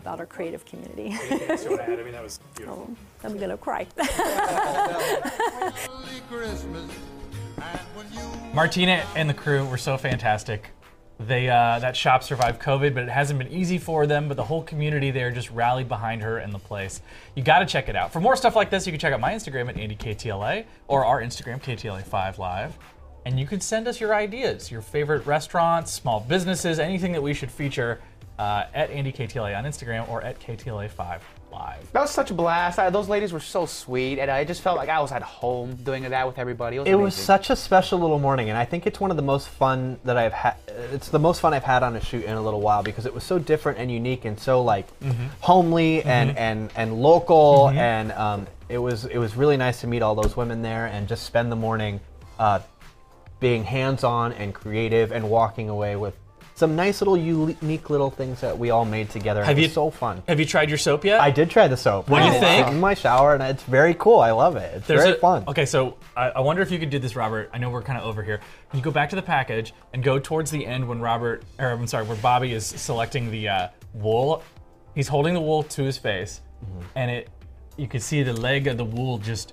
[0.00, 1.16] about our creative community.
[2.66, 2.88] oh,
[3.24, 3.86] I'm going to cry.
[8.54, 10.70] Martina and the crew were so fantastic.
[11.20, 14.28] They uh, that shop survived COVID, but it hasn't been easy for them.
[14.28, 17.02] But the whole community there just rallied behind her and the place.
[17.34, 18.12] You got to check it out.
[18.12, 21.20] For more stuff like this, you can check out my Instagram at AndyKTLA or our
[21.20, 22.78] Instagram KTLA5 Live,
[23.26, 27.34] and you can send us your ideas, your favorite restaurants, small businesses, anything that we
[27.34, 28.00] should feature
[28.38, 31.20] uh, at AndyKTLA on Instagram or at KTLA5
[31.50, 31.90] Live.
[31.92, 32.78] That was such a blast.
[32.78, 35.74] I, those ladies were so sweet, and I just felt like I was at home
[35.76, 36.76] doing that with everybody.
[36.76, 39.16] It was, It was such a special little morning, and I think it's one of
[39.16, 40.56] the most fun that I've had.
[40.92, 43.14] It's the most fun I've had on a shoot in a little while because it
[43.14, 44.86] was so different and unique and so like
[45.40, 50.02] homely and and and local, and um, it was it was really nice to meet
[50.02, 51.98] all those women there and just spend the morning
[52.38, 52.60] uh,
[53.40, 56.14] being hands-on and creative and walking away with
[56.58, 59.44] some nice little unique little things that we all made together.
[59.44, 60.22] Have it you- so fun.
[60.28, 61.20] Have you tried your soap yet?
[61.20, 62.08] I did try the soap.
[62.10, 62.66] What do you think?
[62.68, 64.18] In my shower, and it's very cool.
[64.18, 64.74] I love it.
[64.76, 65.44] It's There's very a- fun.
[65.48, 67.48] Okay, so I, I wonder if you could do this, Robert.
[67.52, 68.40] I know we're kind of over here.
[68.70, 71.68] Can you go back to the package and go towards the end when Robert, or
[71.70, 74.42] I'm sorry, where Bobby is selecting the uh, wool?
[74.94, 76.80] He's holding the wool to his face, Mm-hmm.
[76.96, 77.28] and it,
[77.76, 79.52] you can see the leg of the wool just.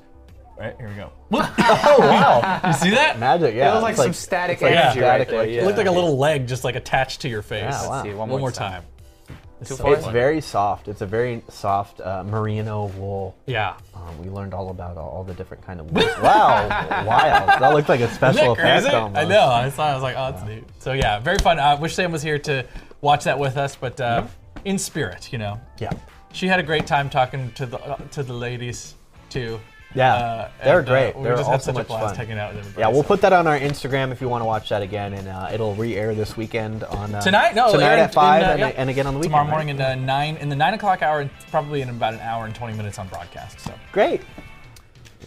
[0.58, 1.12] Right here we go.
[1.34, 2.62] oh wow!
[2.66, 3.20] You see that?
[3.20, 3.72] Magic, yeah.
[3.72, 5.62] It was like It's some static like energy right static, there, like- yeah.
[5.62, 7.64] It looked like a little leg just like attached to your face.
[7.64, 7.92] Yeah, wow.
[7.92, 8.84] Let's see, one, One more time.
[8.84, 9.38] time.
[9.62, 9.92] It's so?
[9.92, 10.88] It's very soft.
[10.88, 13.36] It's a very soft uh, merino wool.
[13.46, 13.76] Yeah.
[13.94, 16.06] Um, we learned all about all, all the different kind of wool.
[16.22, 16.68] wow,
[17.06, 17.50] wild!
[17.62, 18.88] That looked like a special that crazy?
[18.88, 19.18] effect.
[19.18, 19.48] I know.
[19.48, 19.88] I saw.
[19.88, 20.64] it, I was like, oh, that's neat.
[20.80, 21.60] So yeah, very fun.
[21.60, 22.66] I wish Sam was here to
[23.02, 24.26] watch that with us, but uh,
[24.66, 25.60] in spirit, you know.
[25.80, 25.92] Yeah,
[26.34, 28.96] She had a great time talking to the uh, to the ladies
[29.30, 29.60] too.
[29.96, 31.16] Yeah, Uh, they're and, uh, great.
[31.16, 32.16] we they're just all had so such a much blast fun.
[32.26, 32.82] hanging out with everybody.
[32.82, 35.14] Yeah, we'll so- put that on our Instagram if you want to watch that again,
[35.14, 37.56] and uh, it'll re-air this weekend on uh, tonight.
[37.56, 38.68] No, tonight at five, in, uh, and, yeah.
[38.76, 39.32] and again on the weekend.
[39.32, 39.52] tomorrow right?
[39.52, 42.46] morning in uh, nine in the nine o'clock hour, and probably in about an hour
[42.46, 43.60] and twenty minutes on broadcast.
[43.62, 44.22] So Great.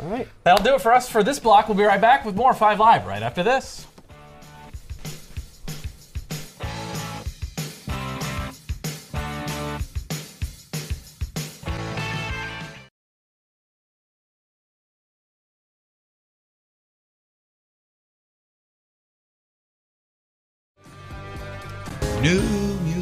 [0.00, 0.28] All right.
[0.44, 1.66] that'll do it for us for this block.
[1.66, 3.87] We'll be right back with more Five Live right after this.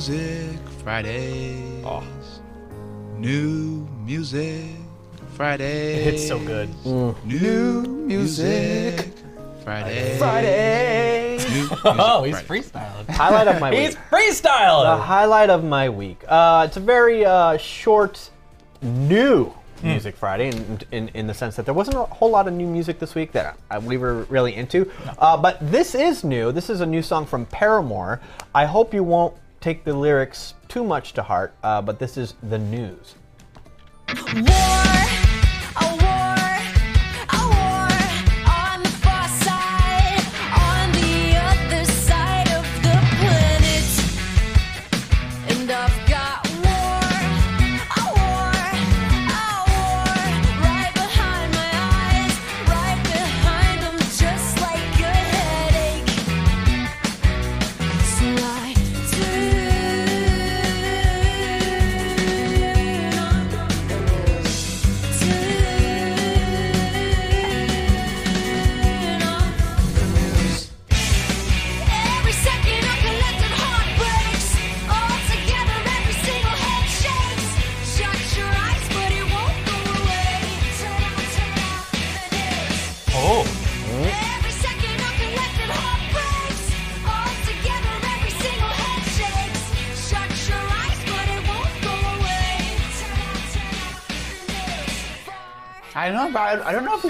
[0.09, 1.85] Music Fridays.
[1.85, 2.05] Oh.
[3.16, 4.62] New Music
[5.35, 5.99] Fridays.
[5.99, 6.69] It hits so good.
[7.25, 9.11] New Music
[9.64, 10.16] Fridays.
[10.19, 11.38] Friday.
[11.38, 12.71] New Music Oh, he's Fridays.
[12.71, 13.09] freestyling.
[13.09, 13.81] Highlight of my week.
[13.81, 14.97] He's freestyling.
[14.97, 16.23] The highlight of my week.
[16.29, 18.31] Uh, it's a very uh, short,
[18.83, 19.88] new Hmm.
[19.88, 22.66] Music Friday, in, in, in the sense that there wasn't a whole lot of new
[22.66, 24.90] music this week that uh, we were really into.
[25.19, 26.51] Uh, but this is new.
[26.53, 28.21] This is a new song from Paramore.
[28.55, 29.35] I hope you won't
[29.67, 33.17] take the lyrics too much to heart, uh, but this is the news.
[34.07, 35.16] Every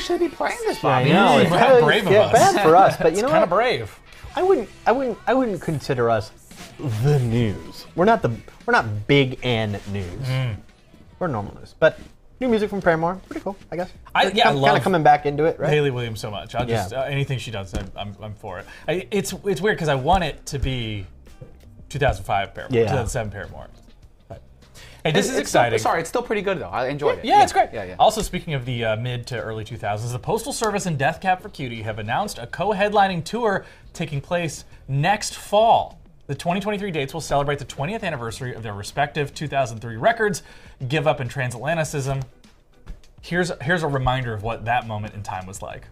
[0.07, 1.13] should be playing this, I Bobby.
[1.13, 2.33] know it's kind of brave of yeah, us.
[2.33, 3.99] bad for us, but you know Kind of brave.
[4.35, 6.31] I wouldn't, I wouldn't, I wouldn't consider us
[7.03, 7.87] the news.
[7.97, 8.31] We're not the,
[8.67, 10.27] we're not big N news.
[10.29, 10.53] Hmm.
[11.19, 11.99] We're normal news, but
[12.41, 13.91] new music from Paramore, pretty cool, I guess.
[14.15, 15.71] I- yeah, I kind of coming back into it, right?
[15.71, 16.55] Hayley Williams so much.
[16.55, 17.01] I'll just Yeah.
[17.01, 18.67] uh, anything she does, I'm, I'm, I'm for it.
[18.87, 21.07] I, it's it's weird because I want it to be
[21.89, 22.83] 2005 Paramore, Yeah.
[22.85, 23.69] 2007 Paramore.
[25.07, 25.79] Hey, this is It's still- exciting.
[25.79, 26.69] sorry, it's still pretty good though.
[26.69, 27.25] I enjoyed it.
[27.25, 27.69] Yeah, it's great.
[27.73, 27.95] Yeah, yeah.
[27.99, 31.41] Also, speaking of the uh, mid to early 2000s, the Postal Service and Death Cab
[31.41, 36.01] for Cutie have announced a co-headlining tour taking place next fall.
[36.27, 40.43] The 2023 dates will celebrate the 20th anniversary of their respective 2003 records,
[40.89, 42.25] Give Up and Transatlanticism.
[43.23, 45.87] Here's here's a reminder of what that moment in time was like.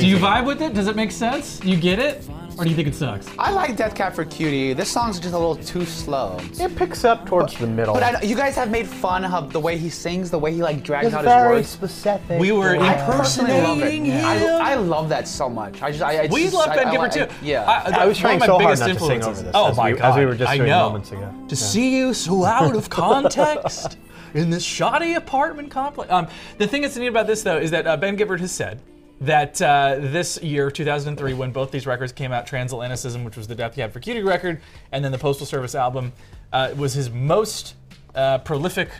[0.00, 0.74] Do you vibe with it?
[0.74, 1.62] Does it make sense?
[1.64, 2.26] You get it?
[2.58, 3.26] Or do you think it sucks?
[3.38, 4.74] I like Death Cab for Cutie.
[4.74, 6.36] This song's just a little too slow.
[6.60, 7.94] It picks up towards the middle.
[7.94, 10.62] But I, you guys have made fun of the way he sings, the way he
[10.62, 11.68] like drags It's out his very words.
[11.70, 12.38] specific.
[12.38, 13.94] We were I personally love it.
[13.94, 14.60] impersonating I, him.
[14.62, 15.80] I love that so much.
[15.80, 17.26] I just, I, I We just, love Ben I Gibbard too.
[17.42, 17.64] yeah.
[17.64, 19.92] I was trying my so hard biggest not to sing over this, Oh as my
[19.92, 20.10] we- god!
[20.10, 20.88] as we were just I doing know.
[20.88, 21.34] moments ago.
[21.48, 21.60] To Yeah.
[21.60, 23.96] see you so out of context
[24.34, 26.12] in this shoddy apartment complex.
[26.12, 26.28] Um,
[26.58, 28.78] the thing that's neat about this though is that uh, Ben Gibbard has said
[29.22, 33.54] that uh, this year, 2003, when both these records came out, Transatlanticism, which was the
[33.54, 36.12] Death Cab for Cutie record, and then the Postal Service album,
[36.52, 37.76] uh, was his most
[38.14, 38.90] uh, prolific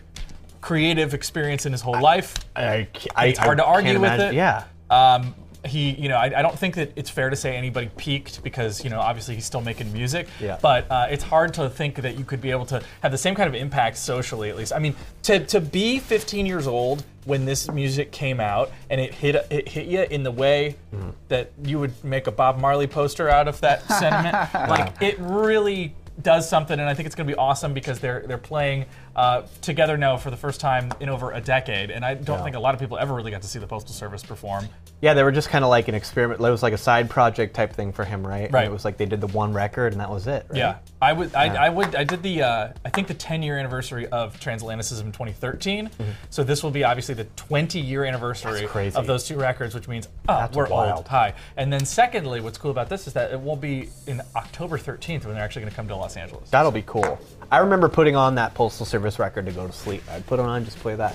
[0.61, 2.37] creative experience in his whole life.
[2.55, 4.35] I, I, it's hard to argue with imagine- it.
[4.35, 4.65] Yeah.
[4.91, 8.43] Um, he, you know, I, I don't think that it's fair to say anybody peaked
[8.43, 10.27] because, you know, obviously he's still making music.
[10.41, 10.59] Yeah.
[10.61, 13.35] But uh, it's hard to think that you could be able to have the same
[13.35, 14.73] kind of impact socially, at least.
[14.73, 19.15] I mean, to, to be 15 years old when this music came out and it
[19.15, 21.11] hit it hit you in the way Mm-hmm.
[21.29, 24.37] that you would make a Bob Marley poster out of that sentiment,
[24.69, 28.25] like it really does something, and I think it's going to be awesome because they're
[28.27, 28.85] they're playing
[29.17, 32.45] uh, together now for the first time in over a decade, and I don't Yeah.
[32.45, 34.69] think a lot of people ever really got to see the Postal Service perform.
[35.01, 36.41] Yeah, they were just kind of like an experiment.
[36.41, 38.45] It was like a side project type thing for him, right?
[38.45, 38.65] And Right.
[38.67, 40.47] it was like they did the one record and that was it.
[40.49, 40.59] Right?
[40.59, 41.35] Yeah, I would.
[41.35, 41.63] I, Yeah.
[41.65, 41.95] I would.
[41.97, 42.43] I did the.
[42.43, 45.91] Uh, I think the 10 year anniversary of Transatlanticism in 2013.
[46.31, 50.09] So this will be obviously the 20 year anniversary of those two records, which means
[50.29, 50.99] oh, That's we're wild.
[50.99, 51.09] old.
[51.09, 51.35] Hi.
[51.57, 55.25] And then secondly, what's cool about this is that it won't be in October 13th
[55.25, 56.49] when they're actually going to come to Los Angeles.
[56.51, 57.19] That'll be cool.
[57.53, 60.03] I remember putting on that Postal Service record to go to sleep.
[60.11, 61.15] I'd put it on, just play that.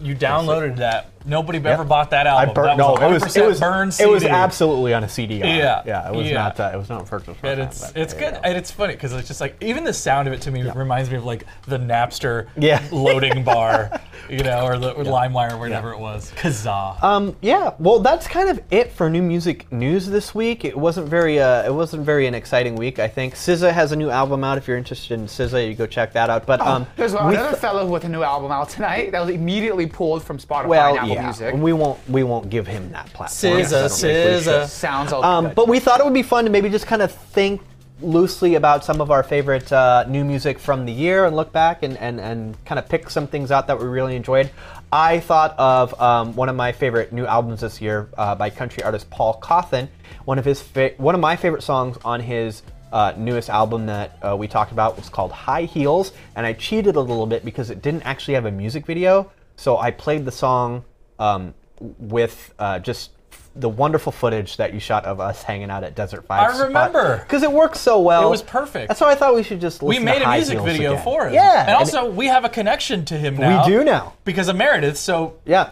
[0.00, 1.10] You downloaded that.
[1.26, 1.66] Nobody Yep.
[1.66, 2.54] ever bought that I album.
[2.54, 2.68] burned.
[2.70, 5.38] that No, it was it was burned it was absolutely on a CD.
[5.38, 6.08] Yeah, yeah.
[6.08, 6.34] It was yeah.
[6.34, 6.60] not.
[6.60, 7.38] Uh, it was not purchased.
[7.40, 8.40] for And it's but it's good go.
[8.44, 11.10] and it's funny because it's just like even the sound of it to me reminds
[11.10, 12.82] me of like the Napster Yeah.
[12.92, 13.90] loading bar,
[14.30, 16.32] you know, or the or LimeWire or whatever it was.
[16.36, 17.02] Kazaa.
[17.02, 20.64] Um, yeah, well, that's kind of it for new music news this week.
[20.64, 22.98] It wasn't very, uh, it wasn't very an exciting week.
[22.98, 24.58] I think SZA has a new album out.
[24.58, 26.46] If you're interested in SZA, you go check that out.
[26.46, 29.34] But um, There's we another th- fellow with a new album out tonight that was
[29.34, 31.54] immediately pulled from Spotify well, and Apple yeah, Music.
[31.54, 33.54] we won't, we won't give him that platform.
[33.54, 34.52] SZA, I don't think we should.
[34.62, 34.68] SZA.
[34.68, 35.54] Sounds all Um, good.
[35.54, 37.60] but we thought it would be fun to maybe just kind of think
[38.02, 41.82] loosely about some of our favorite uh, new music from the year and look back
[41.82, 44.50] and, and, and kind of pick some things out that we really enjoyed.
[44.92, 48.82] I thought of um, one of my favorite new albums this year uh, by country
[48.82, 49.88] artist Paul Cauthen.
[50.26, 54.18] One of his fa- one of my favorite songs on his uh, newest album that
[54.22, 57.70] uh, we talked about was called High Heels, and I cheated a little bit because
[57.70, 60.84] it didn't actually have a music video, so I played the song
[61.18, 63.10] um, with uh, just
[63.54, 66.54] the wonderful footage that you shot of us hanging out at Desert Five.
[66.54, 67.18] I remember.
[67.18, 68.26] because it worked so well.
[68.26, 68.88] It was perfect.
[68.88, 69.82] That's why I thought we should just.
[69.82, 71.04] we made to a High music video again.
[71.04, 71.34] for him.
[71.34, 74.12] Yeah, and also we have a connection to him we do now.
[74.24, 74.98] because of Meredith.
[74.98, 75.70] So Yeah,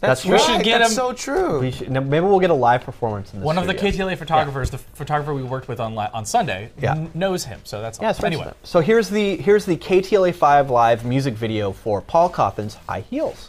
[0.00, 0.40] That's, we right.
[0.42, 1.60] should get That's him- so true.
[1.60, 3.46] we should, maybe we'll get a live performance in this.
[3.46, 4.08] one of the studio.
[4.08, 6.92] KTLA photographers, the photographer we worked with on li- on Sunday, Yeah.
[6.92, 7.60] n- knows him.
[7.64, 8.42] So that's Yeah, it's anyway.
[8.42, 8.56] anyway.
[8.64, 13.48] So here's the here's the KTLA Five live music video for Paul Cauthen's High Heels.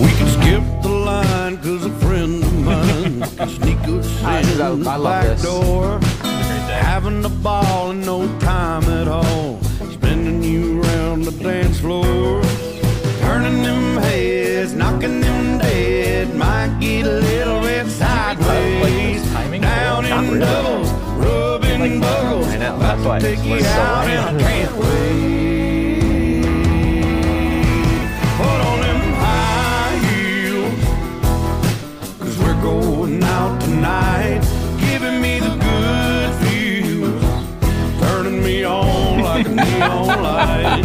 [0.00, 4.60] We can skip the line cause a friend of mine can sneak us I- in
[4.60, 5.42] I- I the back this.
[5.42, 5.98] door.
[6.90, 9.58] Having a ball and no time at all.
[9.92, 12.42] Spinning you around the dance floor.
[13.20, 16.34] Turning them heads, knocking them dead.
[16.34, 19.22] Might get a little bit sideways.
[19.60, 20.90] Down in doubles,
[21.24, 22.46] rubbing buggles.
[22.48, 25.39] I know, that's why Take you out and I can't wait.
[40.40, 40.84] Light.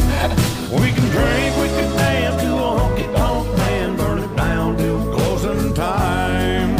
[0.71, 3.95] We can drink, we can dance to a honky tonk man.
[3.95, 6.75] Burn it down till closing time.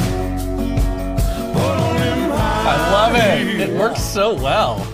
[1.54, 3.70] Put on them I love it.
[3.70, 4.86] It works so well.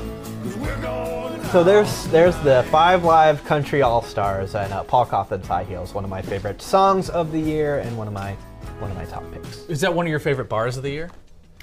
[1.52, 5.94] So there's there's the five live country all stars and uh, Paul Cauthen's High Heels,
[5.94, 8.34] one of my favorite songs of the year and one of my
[8.80, 9.66] one of my top picks.
[9.66, 11.10] Is that one of your favorite bars of the year?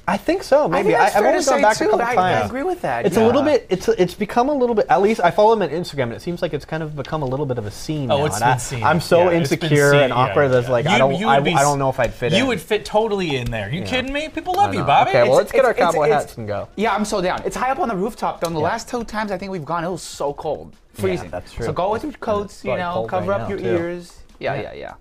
[0.09, 0.67] I think so.
[0.69, 1.85] Maybe think that's have fair only to gone say, back too.
[1.85, 3.67] a couple I- I agree with that, It's a little bit.
[3.69, 4.87] It's it's become a little bit.
[4.89, 7.21] At least I follow him on Instagram, and it seems like it's kind of become
[7.23, 8.11] a little bit of a scene.
[8.11, 8.83] Oh, now, it's and been I, seen.
[8.85, 10.49] I'm so Yeah, insecure seen, and yeah, awkward.
[10.49, 10.73] That's yeah.
[10.73, 11.15] like I don't.
[11.23, 12.49] I, be I don't know if I'd fit You in.
[12.49, 13.71] would fit totally in there.
[13.71, 14.31] You kidding me?
[14.31, 14.83] People love you.
[14.83, 15.11] Bobby.
[15.11, 16.69] Okay, well, let's get our cowboy hats and go.
[16.77, 17.43] Yeah, I'm so down.
[17.45, 18.41] It's high up on the rooftop.
[18.41, 18.49] Though.
[18.49, 21.29] The last two times I think we've gone, it was so cold, freezing.
[21.31, 21.67] that's true.
[21.67, 24.17] So go with your coats, you know, cover up your ears.
[24.39, 24.63] Yeah, Yeah.
[24.63, 24.95] yeah, yeah.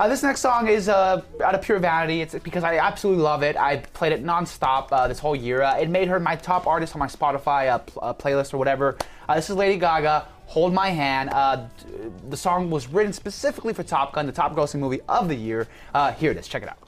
[0.00, 2.22] Uh, this next song is uh, out of pure vanity.
[2.22, 3.54] It's because I absolutely love it.
[3.58, 5.60] I played it nonstop uh, this whole year.
[5.60, 8.56] Uh, it made her my top artist on my Spotify uh, pl- uh, playlist or
[8.56, 8.96] whatever.
[9.28, 10.26] Uh, this is Lady Gaga.
[10.46, 11.28] Hold My Hand.
[11.28, 15.28] Uh, d- the song was written specifically for Top Gun, the top grossing movie of
[15.28, 15.68] the year.
[15.92, 16.48] Uh, here it is.
[16.48, 16.78] Check it out.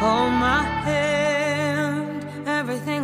[0.00, 1.09] Hold my hand, everything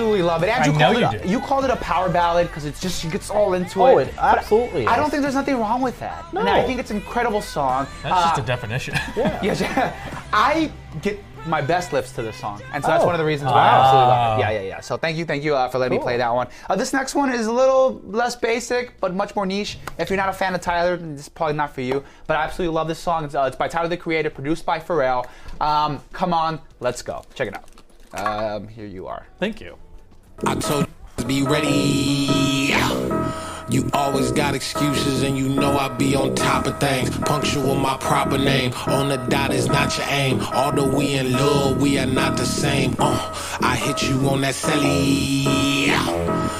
[0.00, 0.48] absolutely love it.
[0.48, 1.30] And I you know called you it a, do.
[1.30, 4.08] you called it a power ballad because it's just she gets all into Oh, it.
[4.08, 4.96] it absolutely I is.
[4.98, 6.24] don't think there's nothing wrong with that.
[6.32, 6.52] And No.
[6.52, 7.86] I think it's an incredible song.
[8.02, 8.94] That's Uh, just a definition.
[9.42, 9.62] Yes,
[10.32, 10.70] I
[11.02, 13.06] get my best lifts to this song, and so that's Oh.
[13.06, 14.42] one of the reasons why I absolutely love it.
[14.42, 14.80] Yeah, yeah, yeah.
[14.80, 16.48] So thank you, thank you uh, for letting me play that one.
[16.68, 19.78] Uh, this next one is a little less basic, but much more niche.
[19.98, 22.04] If you're not a fan of Tyler, then this is probably not for you.
[22.26, 23.24] But I absolutely love this song.
[23.24, 25.26] It's, uh, it's by Tyler the Creator, produced by Pharrell.
[25.60, 27.22] Um, come on, let's go.
[27.34, 27.64] Check it out.
[28.12, 29.26] Um, here you are.
[29.38, 29.76] Thank you.
[30.46, 32.74] I told you to be ready.
[33.68, 37.16] You always got excuses, and you know I be on top of things.
[37.18, 38.72] Punctual my proper name.
[38.88, 40.40] On the dot is not your aim.
[40.40, 42.96] Although we in love, we are not the same.
[42.98, 45.44] Uh, I hit you on that celly.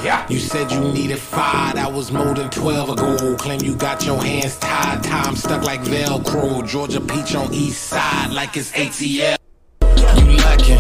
[0.05, 0.27] Yeah.
[0.29, 3.37] You said you needed five, that was more than 12 ago.
[3.37, 6.67] Claim you got your hands tied, time stuck like Velcro.
[6.67, 9.37] Georgia Peach on east side like it's ATL.
[9.83, 10.79] You lacking,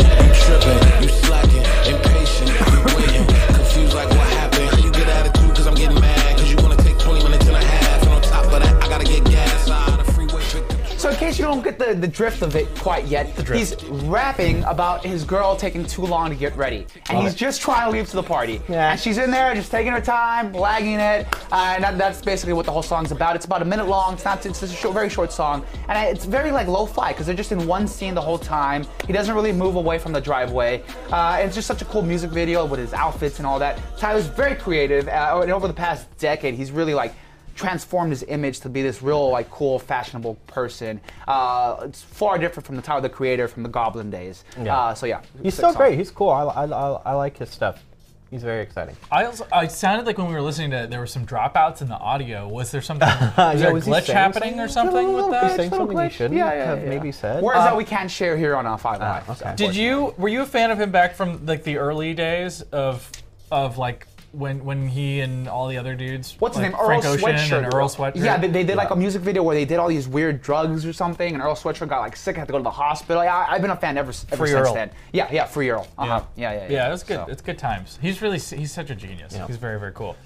[12.01, 16.36] the, drift of it quite yet, he's rapping about his girl taking too long to
[16.36, 16.86] get ready.
[17.09, 17.38] And Love he's it.
[17.38, 18.61] just trying to leave to the party.
[18.68, 18.92] Yeah.
[18.92, 21.26] And she's in there just taking her time, lagging it.
[21.53, 23.36] Uh, and that, that's basically what the whole song's about.
[23.36, 24.14] It's about a minute long.
[24.14, 24.44] It's not.
[24.44, 25.64] It's a short, very short song.
[25.88, 28.86] And it's very like lo-fi because they're just in one scene the whole time.
[29.07, 30.82] He doesn't really move away from the driveway.
[31.11, 33.80] Uh, it's just such a cool music video with his outfits and all that.
[33.96, 35.09] Tyler's very creative.
[35.09, 37.14] Uh, and over the past decade, he's really like
[37.61, 42.66] transformed his image to be this real like cool fashionable person uh, it's far different
[42.66, 44.76] from the Tyler the Creator from the Goblin days Yeah.
[44.76, 45.98] uh, so yeah He's sick still great.
[45.98, 46.30] He's cool.
[46.30, 47.82] I, I, I, I like his stuff.
[48.30, 48.96] He's very exciting.
[49.11, 51.88] I also, I sounded like when we were listening to there were some dropouts in
[51.88, 52.46] the audio.
[52.48, 53.08] Was there something?
[53.36, 55.44] Was Yeah, there a was he glitch saying happening or something with that?
[55.48, 56.88] He's saying something he shouldn't yeah, yeah, have yeah.
[56.88, 57.42] maybe said.
[57.42, 59.54] words Uh, that we can't share here on uh, Five Live okay.
[59.56, 63.11] Did you were you a fan of him back from like the early days of
[63.50, 66.81] of like when when he and all the other dudes What's his like name?
[66.81, 67.64] Earl Frank Ocean Sweatshirt.
[67.64, 68.24] and Earl Sweatshirt?
[68.24, 70.87] Yeah, they, they did like a music video where they did all these weird drugs
[70.87, 73.24] or something, and Earl Sweatshirt got like sick, and had to go to the hospital.
[73.24, 74.74] Yeah, I, I've been a fan ever, ever Free since Earl.
[74.74, 74.91] then.
[75.12, 75.89] Yeah, yeah, Free Earl.
[75.99, 76.22] Uh-huh.
[76.37, 76.70] Yeah, yeah, yeah.
[76.70, 77.16] Yeah, it was good.
[77.16, 77.99] So- It's good times.
[78.01, 79.35] He's really he's such a genius.
[79.35, 79.47] Yeah.
[79.47, 80.16] He's very very cool.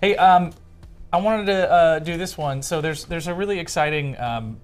[0.00, 0.52] Hey, um,
[1.12, 2.62] I wanted to uh, do this one.
[2.62, 4.60] So there's there's a really exciting um,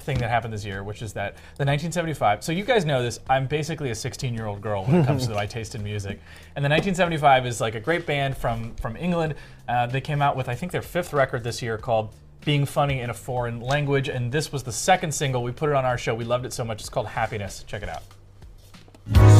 [0.00, 2.42] thing that happened this year, which is that the 1975.
[2.44, 3.20] So you guys know this.
[3.28, 6.20] I'm basically a 16 year old girl when it comes to my taste in music.
[6.56, 9.34] And the 1975 is like a great band from from England.
[9.68, 12.14] Uh, they came out with I think their fifth record this year called.
[12.44, 15.42] Being funny in a foreign language, and this was the second single.
[15.42, 16.14] We put it on our show.
[16.14, 16.80] We loved it so much.
[16.80, 17.64] It's called Happiness.
[17.66, 19.37] Check it out.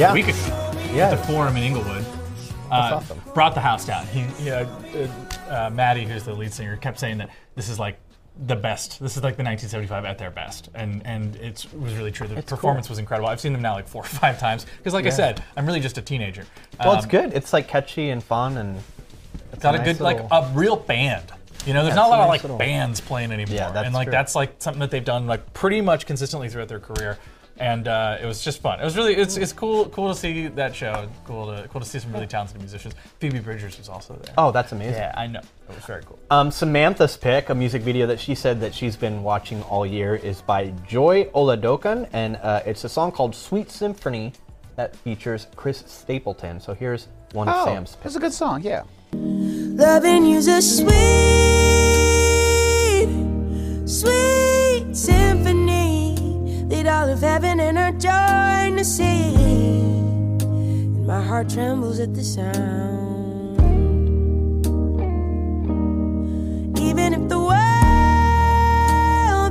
[0.00, 0.12] Yeah.
[0.12, 0.36] A week ago.
[0.94, 1.10] Yeah.
[1.10, 2.04] At the Forum in Inglewood.
[2.70, 3.20] uh, awesome.
[3.34, 4.06] brought the house down.
[4.06, 5.08] He, uh, uh,
[5.66, 7.98] uh, Maddie, who's the lead singer, kept saying that this is like
[8.46, 8.98] the best.
[9.00, 12.26] This is like the 1975 at their best, and and it was really true.
[12.28, 12.92] The It's performance cool.
[12.92, 13.28] was incredible.
[13.28, 15.80] I've seen them now like four or five times because, like I said, I'm really
[15.80, 16.44] just a teenager.
[16.78, 17.34] Well, it's Um, good.
[17.34, 18.82] It's like catchy and fun and
[19.52, 21.30] it's got a, nice good like a real band.
[21.66, 23.54] You know, there's Yeah, not a lot a of nice like little- bands playing anymore,
[23.54, 24.12] Yeah, that's and like true.
[24.12, 27.18] that's like something that they've done like pretty much consistently throughout their career.
[27.60, 28.80] And uh, it was just fun.
[28.80, 31.06] It was really it's, it's cool cool to see that show.
[31.26, 32.94] Cool to cool to see some really talented musicians.
[33.18, 34.32] Phoebe Bridgers was also there.
[34.38, 34.94] Oh, that's amazing.
[34.94, 35.40] Yeah, I know.
[35.68, 36.18] It was very cool.
[36.30, 40.14] Um, Samantha's pick, a music video that she said that she's been watching all year,
[40.16, 44.32] is by Joy Oladokun, and uh, it's a song called "Sweet Symphony"
[44.76, 46.60] that features Chris Stapleton.
[46.60, 48.02] So here's one of Oh, Sam's picks.
[48.04, 48.62] that's a good song.
[48.62, 48.84] Yeah.
[49.12, 50.88] Loving you's a sweet,
[53.86, 54.49] sweet symphony.
[56.70, 60.40] Lead all of heaven and earth join to sing.
[60.40, 63.58] And my heart trembles at the sound.
[66.78, 67.50] Even if the world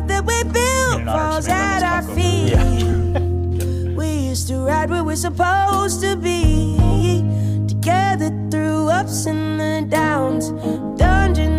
[0.08, 2.56] that we built falls at our feet,
[3.98, 6.78] we used to ride where we're supposed to be.
[7.68, 10.52] Together through ups and the downs,
[10.98, 11.59] dungeons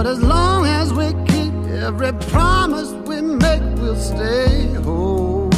[0.00, 5.50] But as long as we keep every promise we make, we'll stay whole.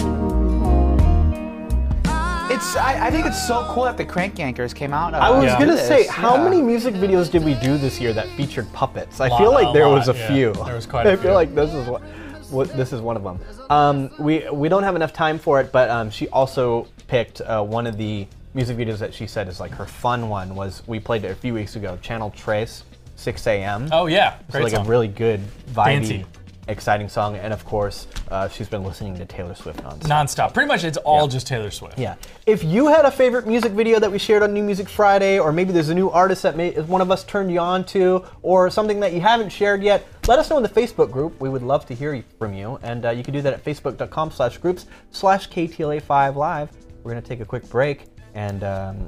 [2.51, 2.75] It's.
[2.75, 5.15] I, I think it's so cool that the Crank Yankers came out.
[5.15, 5.87] Uh, I was to gonna this.
[5.87, 6.43] say, how Yeah.
[6.43, 9.21] many music videos did we do this year that featured puppets?
[9.21, 10.27] I Lot- feel like there lot, was a yeah.
[10.27, 10.53] few.
[10.65, 11.21] There was quite a I few.
[11.21, 12.03] I feel like this is what,
[12.51, 13.39] what this is one of them.
[13.71, 17.63] Um, we we don't have enough time for it, but um, she also picked uh,
[17.63, 20.99] one of the music videos that she said is like her fun one was we
[20.99, 21.97] played it a few weeks ago.
[22.03, 22.83] Channel Tres,
[23.23, 23.89] 6 a.m.
[23.93, 24.39] Oh, yeah.
[24.41, 24.87] it's Great like song.
[24.87, 26.25] a really good vibey, Dancey.
[26.69, 30.03] exciting song, and of course uh, she's been listening to Taylor Swift nonstop.
[30.09, 30.55] Nonstop.
[30.55, 31.99] Pretty much, it's all just Taylor Swift.
[31.99, 32.15] Yeah.
[32.47, 35.53] If you had a favorite music video that we shared on New Music Friday, or
[35.53, 38.71] maybe there's a new artist that may, one of us turned you on to, or
[38.71, 41.41] something that you haven't shared yet, let us know in the Facebook group.
[41.41, 42.79] We would love to hear from you.
[42.83, 46.71] And uh, you can do that at facebook.com slash groups slash KTLA5 Live.
[47.03, 49.07] We're going to take a quick break and um,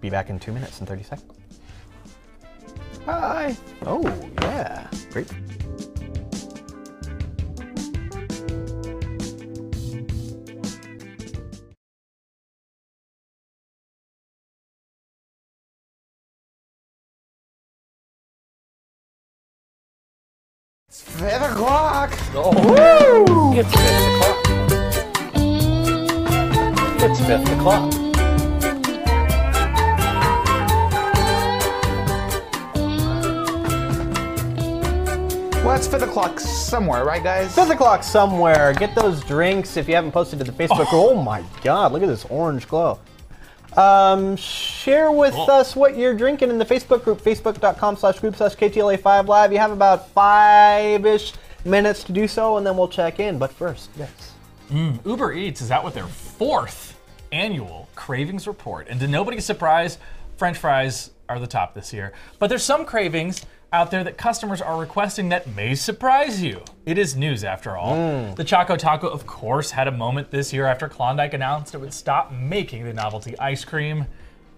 [0.00, 1.32] be back in two minutes and 30 seconds.
[3.06, 3.56] Bye.
[3.86, 4.02] Oh,
[4.42, 4.88] yeah.
[5.12, 5.30] Great.
[20.88, 22.12] It's five o'clock.
[22.34, 23.54] Oh.
[23.56, 23.84] It's 5
[24.16, 24.38] o'clock.
[27.02, 28.05] It's fifth o'clock.
[35.66, 37.52] Well, it's fifth o'clock somewhere, right, guys?
[37.52, 38.72] Fifth o'clock somewhere.
[38.72, 40.90] Get those drinks if you haven't posted to the Facebook group.
[40.92, 41.90] Oh my God!
[41.90, 43.00] Look at this orange glow.
[43.76, 48.54] Um, share with us what you're drinking in the Facebook group, facebook.com slash group slash
[48.54, 49.52] KTLA5 Live.
[49.52, 51.32] You have about five-ish
[51.64, 53.36] minutes to do so, and then we'll check in.
[53.36, 54.34] But first, yes.
[54.70, 56.96] Mm, Uber Eats is out with their fourth
[57.32, 58.86] annual cravings report.
[58.88, 59.98] And to nobody's surprise,
[60.36, 62.12] French fries are the top this year.
[62.38, 66.62] But there's some cravings out there that customers are requesting that may surprise you.
[66.84, 67.94] It is news after all.
[67.96, 68.36] Mm.
[68.36, 71.92] The Choco Taco, of course, had a moment this year after Klondike announced it would
[71.92, 74.06] stop making the novelty ice cream.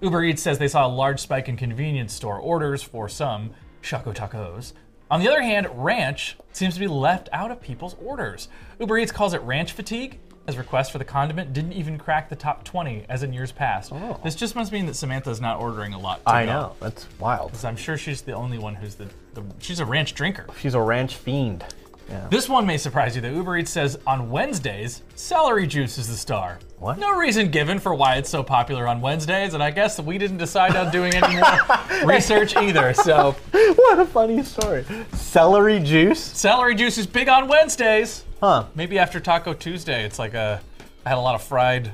[0.00, 3.50] Uber Eats says they saw a large spike in convenience store orders for some
[3.82, 4.72] Choco Tacos.
[5.10, 8.48] On the other hand, ranch seems to be left out of people's orders.
[8.78, 12.34] Uber Eats calls it ranch fatigue, as requests for the condiment didn't even crack the
[12.36, 13.92] top 20 as in years past.
[13.92, 14.18] Oh.
[14.24, 16.24] This just must mean that Samantha's not ordering a lot.
[16.24, 16.34] To Oh.
[16.34, 16.52] I go.
[16.52, 16.72] know.
[16.80, 17.52] That's wild.
[17.52, 20.46] 'Cause I'm sure she's the only one who's the, the she's a ranch drinker.
[20.58, 21.64] She's a ranch fiend.
[22.10, 22.26] Yeah.
[22.30, 23.20] This one may surprise you.
[23.20, 26.58] The Uber Eats says on Wednesdays, celery juice is the star.
[26.78, 26.98] What?
[26.98, 30.38] No reason given for why it's so popular on Wednesdays, and I guess we didn't
[30.38, 32.94] decide on doing any more research either.
[32.94, 34.86] So, what a funny story.
[35.12, 36.18] Celery juice?
[36.24, 38.24] Celery juice is big on Wednesdays.
[38.40, 38.64] Huh.
[38.74, 40.60] Maybe after Taco Tuesday, it's like a.
[41.04, 41.92] I had a lot of fried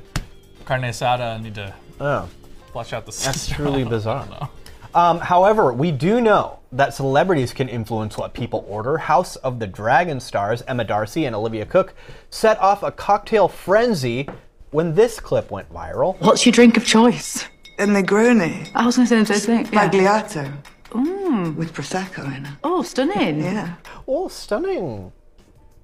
[0.65, 1.37] carne asada.
[1.39, 2.27] I need to Oh.
[2.71, 3.55] flush out the That's system.
[3.55, 4.25] truly I don't bizarre.
[4.27, 4.49] know.
[4.93, 8.97] Um, however, we do know that celebrities can influence what people order.
[8.97, 11.93] House of the Dragon stars Emma Darcy and Olivia Cooke
[12.29, 14.27] set off a cocktail frenzy
[14.71, 16.19] when this clip went viral.
[16.21, 17.45] What's your drink of choice?
[17.79, 18.69] A Negroni.
[18.73, 19.73] I was going to say the same thing.
[19.73, 19.89] yeah.
[19.89, 20.57] Sbagliato.
[20.91, 21.55] Mm.
[21.55, 22.51] With Prosecco in it.
[22.63, 23.41] Oh, stunning.
[23.41, 23.75] Yeah.
[24.07, 25.11] Oh, stunning.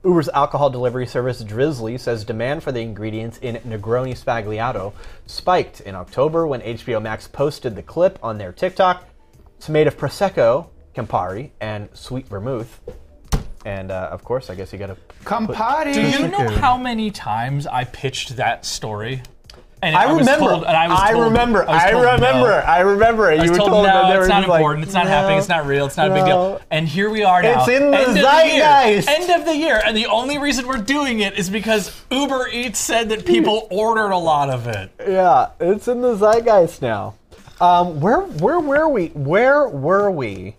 [0.03, 4.93] Uber's alcohol delivery service Drizly says demand for the ingredients in Negroni Sbagliato
[5.27, 9.07] spiked in October when HBO Max posted the clip on their TikTok.
[9.57, 12.79] It's made of Prosecco Campari, and sweet vermouth.
[13.65, 15.93] And uh, of course, I guess you got to Campari.
[15.93, 19.21] Do you know how many times I pitched that story?
[19.83, 20.49] And I was remember.
[20.49, 21.59] told- and I, was I told- remember.
[21.65, 22.49] was I remember.
[22.49, 22.63] no.
[22.67, 23.31] I remember.
[23.31, 24.85] I You were told, told no, it's not just like, important.
[24.85, 25.39] it's not happening.
[25.39, 25.87] It's not real.
[25.87, 26.61] It's not a big deal.
[26.69, 27.61] And here we are now.
[27.61, 29.07] It's in the end zeitgeist.
[29.07, 29.31] Of the year.
[29.31, 29.81] End of the year.
[29.83, 34.11] And the only reason we're doing it is because Uber Eats said that people ordered
[34.11, 34.91] a lot of it.
[34.99, 37.15] Yeah, it's in the zeitgeist now.
[37.59, 39.07] Um, where where were we?
[39.09, 40.55] Where were we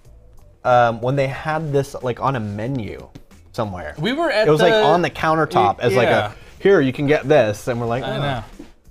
[0.65, 3.09] um, when they had this like on a menu
[3.53, 3.95] somewhere?
[3.99, 7.07] We were at It was like on the countertop as like a here you can
[7.07, 8.21] get this, and we're like, I oh.
[8.21, 8.45] know.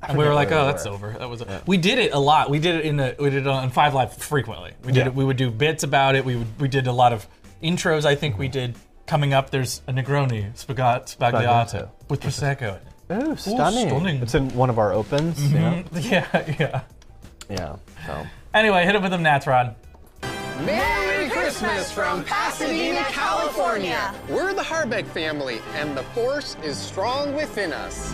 [0.04, 1.16] I And we were like, oh, that's over.
[1.20, 1.42] That was.
[1.42, 2.50] a We did it a lot.
[2.50, 3.16] We did it in the.
[3.20, 4.72] We did it on Five Live frequently.
[4.84, 5.06] We did Yeah.
[5.08, 5.16] it.
[5.16, 6.26] We would do bits about it.
[6.26, 6.60] We would.
[6.60, 7.28] We did a lot of
[7.64, 8.06] intros.
[8.06, 8.76] I think we did.
[9.08, 12.80] Coming up, there's a Negroni spagat sbagliato with prosecco.
[13.10, 13.28] in it.
[13.28, 13.90] Ooh, stunning.
[13.90, 14.22] stunning.
[14.22, 15.38] It's in one of our opens.
[15.40, 15.86] Mhm.
[16.10, 16.82] Yeah, yeah.
[17.50, 17.76] Yeah.
[18.08, 18.26] So.
[18.54, 19.76] Anyway, hit it with them, Natron.
[20.66, 24.14] Merry Christmas from Pasadena, California.
[24.30, 28.14] We're the Harbeck family, and the force is strong within us.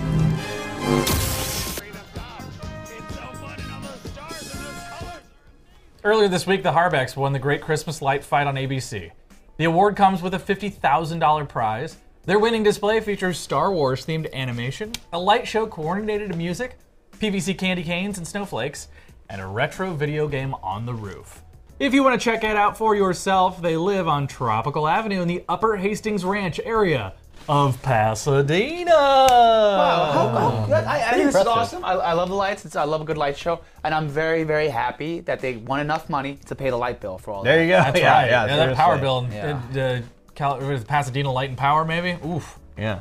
[6.08, 9.12] Earlier this week, the Harbecks won the Great Christmas Light Fight on ABC.
[9.58, 11.98] The award comes with a $50,000 prize.
[12.24, 16.78] Their winning display features Star Wars themed animation, a light show coordinated to music,
[17.20, 18.88] PVC candy canes and snowflakes,
[19.30, 21.44] and a retro video game on the roof.
[21.78, 25.28] If you want to check it out for yourself, they live on Tropical Avenue in
[25.28, 27.16] the Upper Hastings Ranch area
[27.50, 28.92] of Pasadena.
[28.92, 31.84] Wow, how, how, that- I, I think this is awesome.
[31.84, 32.66] I, I love the lights.
[32.66, 35.80] It's, I love a good light show, and I'm very, very happy that they won
[35.80, 37.44] enough money to pay the light bill for all.
[37.44, 37.64] There that.
[37.64, 37.78] you go.
[37.80, 38.30] That's Yeah, right.
[38.30, 39.62] yeah, Yeah, that power bill in Yeah.
[39.72, 40.02] in, uh,
[40.36, 42.18] Cal- what is it, Pasadena Light and Power, maybe?
[42.26, 42.60] Oof.
[42.78, 43.00] Yeah.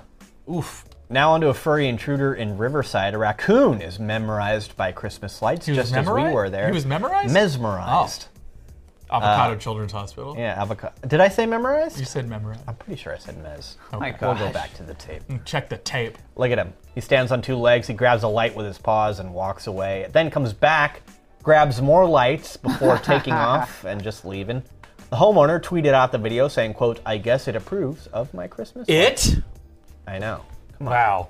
[0.51, 0.84] Oof.
[1.11, 3.14] Now onto a furry intruder in Riverside.
[3.14, 6.66] A raccoon is memorized by Christmas lights, He was just as we were there.
[6.66, 7.32] He was memorized?
[7.32, 8.26] Mesmerized.
[9.11, 10.34] Avocado Uh, Children's Hospital.
[10.36, 10.92] Yeah, avocado.
[11.07, 11.98] Did I say memorized?
[11.98, 12.62] You said memorized.
[12.66, 13.76] I'm pretty sure I said mez.
[13.92, 15.22] Oh my We'll go back to the tape.
[15.44, 16.18] Check the tape.
[16.34, 16.72] Look at him.
[16.94, 17.86] He stands on two legs.
[17.86, 20.09] He grabs a light with his paws and walks away.
[20.12, 21.02] Then comes back,
[21.42, 24.62] grabs more lights before taking off and just leaving.
[25.11, 28.88] The homeowner tweeted out the video saying, "quote I guess it approves of my Christmas."
[28.88, 29.42] lights." It?
[30.09, 30.40] I know.
[30.78, 30.92] Come on.
[30.92, 31.28] Wow.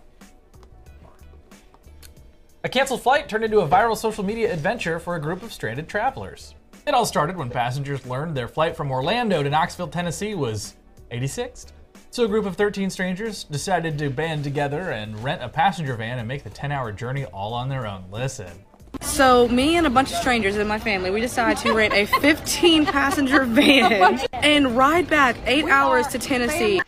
[2.64, 5.88] A canceled flight turned into a viral social media adventure for a group of stranded
[5.88, 6.54] travelers.
[6.86, 10.76] It all started when passengers learned their flight from Orlando to Knoxville, Tennessee was
[11.10, 11.72] 86th.
[12.10, 16.20] So a group of 13 strangers decided to band together and rent a passenger van
[16.20, 18.04] and make the 10 hour journey all on their own.
[18.12, 18.52] Listen.
[19.00, 22.06] So me and a bunch of strangers in my family, we decided to rent a
[22.06, 26.80] 15 passenger van and ride back eight hours to Tennessee.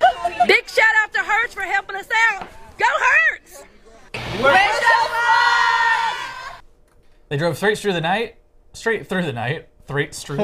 [0.46, 2.46] Big shout out to Hertz for helping us out.
[2.78, 3.64] Go Hertz!
[7.30, 8.36] They drove straight through the night,
[8.74, 10.42] straight through the night, straight through the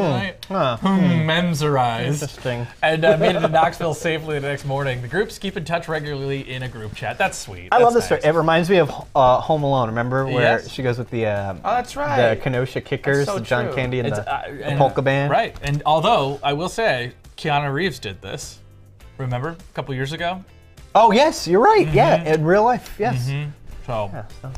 [0.49, 0.53] Hmm.
[0.55, 0.77] Huh.
[0.79, 1.29] Hmm, Hmm.
[1.31, 2.67] memsorized, Interesting.
[2.83, 5.03] and uh, made it to Knoxville safely the next morning.
[5.03, 7.19] The groups keep in touch regularly in a group chat.
[7.19, 7.69] That's sweet.
[7.71, 8.35] I love this That's story.
[8.35, 9.89] It reminds me of uh, Home Alone.
[9.89, 10.71] Remember where Yes.
[10.71, 12.31] she goes with the uh, Oh, that's right.
[12.31, 13.75] the Kenosha Kickers, so the John true.
[13.75, 15.31] Candy, and It's, the, uh, the and- polka band.
[15.31, 15.55] Right.
[15.63, 18.61] And although I will say, Keanu Reeves did this.
[19.19, 20.43] Remember a couple years ago?
[20.95, 21.87] Oh yes, you're right.
[21.93, 22.35] Yeah, Mhm.
[22.35, 23.29] in real life, yes.
[23.29, 23.51] Mhm.
[23.87, 24.11] So,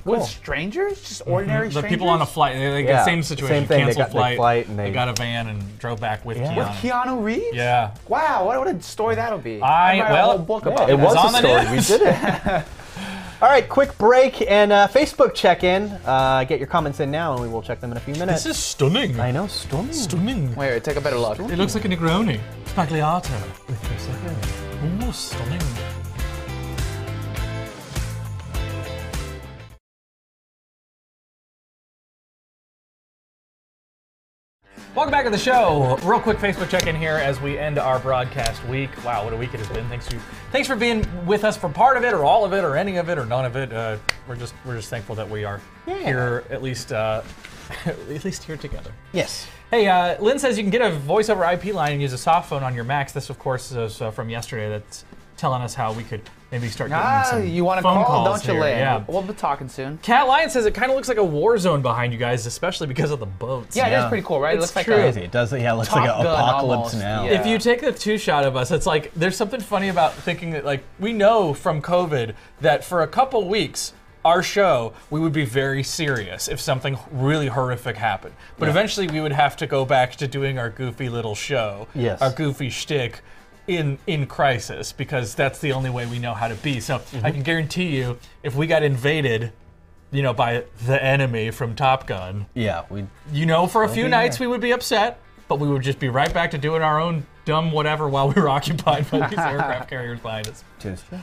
[0.05, 3.57] With strangers, just ordinary the people on a flight, they, they Yeah, got same situation.
[3.62, 3.79] same thing.
[3.87, 4.37] They Canceled got the flight.
[4.37, 6.53] flight and they, they- got a van and drove back with Yeah.
[6.53, 6.57] Keanu.
[6.57, 7.47] With Keanu Reeves?
[7.57, 7.95] Yeah.
[8.09, 9.61] Wow, what, what a story that'll be.
[9.62, 11.77] I- might write well, a whole book Yeah, about it was on a the story.
[11.77, 12.03] We did
[12.57, 12.64] it.
[13.43, 15.89] All right, quick break and uh, Facebook check-in.
[16.07, 18.45] Uh, get your comments in now, and we will check them in a few minutes.
[18.45, 19.20] This is stunning.
[19.20, 19.93] I know, stunning.
[19.93, 20.49] Stunning.
[20.55, 21.39] Wait, wait, take a better look.
[21.41, 22.41] It looks like a Negroni.
[22.66, 23.31] Sbagliato.
[23.68, 25.07] With prosecco.
[25.07, 25.61] Oh, stunning.
[34.97, 35.99] Welcome back to the show.
[36.05, 38.88] Real quick Facebook check-in here as we end our broadcast week.
[39.05, 39.86] Wow, what a week it has been.
[39.90, 40.18] Thanks you,
[40.53, 42.97] thanks for being with us for part of it, or all of it, or any
[42.97, 43.70] of it, or none of it.
[43.74, 47.20] Uh, we're just we're just thankful that we are here at least uh,
[47.84, 48.90] at least here together.
[49.12, 49.47] Yes.
[49.70, 52.18] Hey, uh, Lynn says you can get a voice over IP line and use a
[52.18, 53.12] soft phone on your Macs.
[53.12, 54.70] This, of course, is uh, from yesterday.
[54.70, 55.05] That's
[55.36, 58.24] telling us how we could maybe start getting Ah, some you want to phone call?
[58.24, 58.61] calls Don't you, here.
[58.62, 58.78] Lynn?
[58.78, 59.05] Yeah.
[59.09, 59.99] We'll be talking soon.
[59.99, 62.86] Cat Lion says it kind of looks like a war zone behind you guys, especially
[62.86, 63.76] because of the boats.
[63.76, 64.55] Yeah, it is pretty cool, right?
[64.55, 65.22] It It's looks like a- Crazy.
[65.22, 65.53] It does.
[65.53, 66.62] Yeah, it looks like an apocalypse
[66.94, 67.24] almost, now.
[67.24, 67.40] yeah.
[67.40, 70.51] If you take the two shot of us, it's like there's something funny about thinking
[70.51, 73.92] that like we know from COVID that for a couple weeks
[74.24, 78.34] our show we would be very serious if something really horrific happened.
[78.59, 78.70] But Yeah.
[78.72, 82.20] eventually we would have to go back to doing our goofy little show, Yes.
[82.20, 83.20] our goofy shtick
[83.67, 86.81] in in crisis because that's the only way we know how to be.
[86.81, 87.27] So Mm-hmm.
[87.27, 89.53] I can guarantee you if we got invaded
[90.12, 92.47] you know, by the enemy from Top Gun.
[92.55, 93.07] Yeah, we.
[93.33, 94.47] You know, for a few nights there.
[94.49, 95.19] we would be upset.
[95.49, 98.41] but we would just be right back to doing our own dumb whatever while we
[98.41, 100.62] were occupied by these aircraft carriers behind us.
[100.79, 101.21] Tuesday.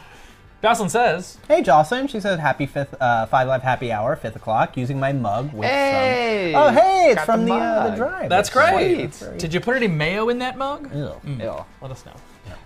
[0.61, 4.77] Jocelyn says, Hey Jocelyn, she says happy fifth uh, five live happy hour, fifth o'clock,
[4.77, 6.51] using my mug with Hey!
[6.53, 6.61] some.
[6.63, 8.29] Oh hey, it's from the the uh, the drive.
[8.29, 9.13] That's It's great.
[9.13, 9.39] sweet.
[9.39, 10.83] Did you put any mayo in that mug?
[10.93, 11.11] Ew.
[11.25, 11.39] Mm.
[11.41, 11.65] Ew.
[11.81, 12.13] Let us know.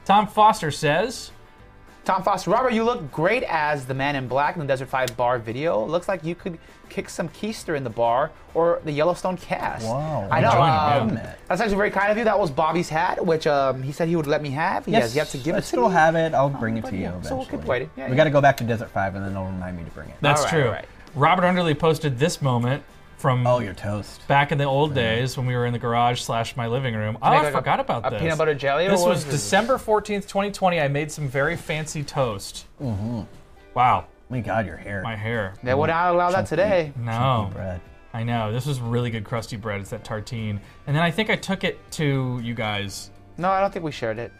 [0.08, 1.32] Tom Foster says,
[2.06, 5.18] Tom Foster, Robert, you look great as the man in black in the Desert 5
[5.18, 5.86] bar video.
[5.86, 9.86] Looks like you could kick some keister in the bar or the Yellowstone cast.
[9.86, 10.30] Wow.
[10.32, 10.52] I know.
[10.52, 11.36] Um, him, yeah.
[11.50, 12.24] that's actually very kind of you.
[12.24, 14.86] That was Bobby's hat, which um, he said he would let me have.
[14.86, 15.96] He has yet to give I it to still me.
[15.96, 16.34] have it.
[16.34, 17.90] I'll bring it to you yeah, so we'll keep waiting.
[17.98, 18.16] Yeah, we yeah.
[18.16, 20.16] got to go back to Desert Five, and then it'll remind me to bring it.
[20.22, 20.66] That's All right, true.
[20.68, 20.86] all right.
[21.16, 22.82] Robert Underly posted this moment
[23.18, 24.26] from Oh, your toast.
[24.28, 27.18] back in the old days when we were in the garage slash my living room.
[27.22, 28.22] Oh, I like a- forgot about a this.
[28.22, 29.24] peanut butter jelly This was?
[29.26, 30.80] December 14th, 2020.
[30.80, 32.66] I made some very fancy toast.
[32.82, 33.22] Mm-hmm.
[33.74, 35.02] Wow, My God, your hair.
[35.04, 35.54] my hair.
[35.64, 36.94] They would not allow that today.
[36.96, 37.50] No.
[37.54, 37.82] Bread.
[38.14, 38.52] I know.
[38.52, 39.82] This was really good crusty bread.
[39.82, 40.60] It's that tartine.
[40.88, 43.12] And then I think I took it to you guys.
[43.38, 44.32] No, I don't think we shared it.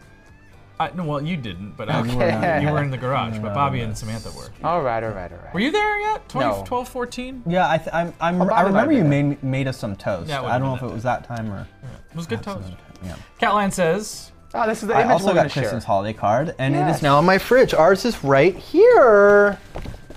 [0.80, 2.62] I, no, well, you didn't, but No, I, you were not.
[2.62, 3.34] you were in the garage.
[3.34, 3.84] You But Bobby not.
[3.88, 4.48] and Samantha were.
[4.62, 5.52] All right, all right, all right.
[5.52, 6.28] Were you there yet?
[6.28, 6.64] 20, No.
[6.64, 7.42] 12, 14?
[7.46, 10.28] Yeah, I th- I'm, I'm, Oh, I remember you made made us some toast.
[10.28, 11.66] Yeah, I don't know if it was that time or.
[12.10, 12.70] It was good toast.
[13.02, 13.16] Yeah.
[13.40, 15.62] Catline says, Oh, this is the I image also got gonna share.
[15.64, 16.96] Kristen's holiday card, and it Yes.
[16.98, 17.74] is now in my fridge.
[17.74, 19.58] Ours is right here.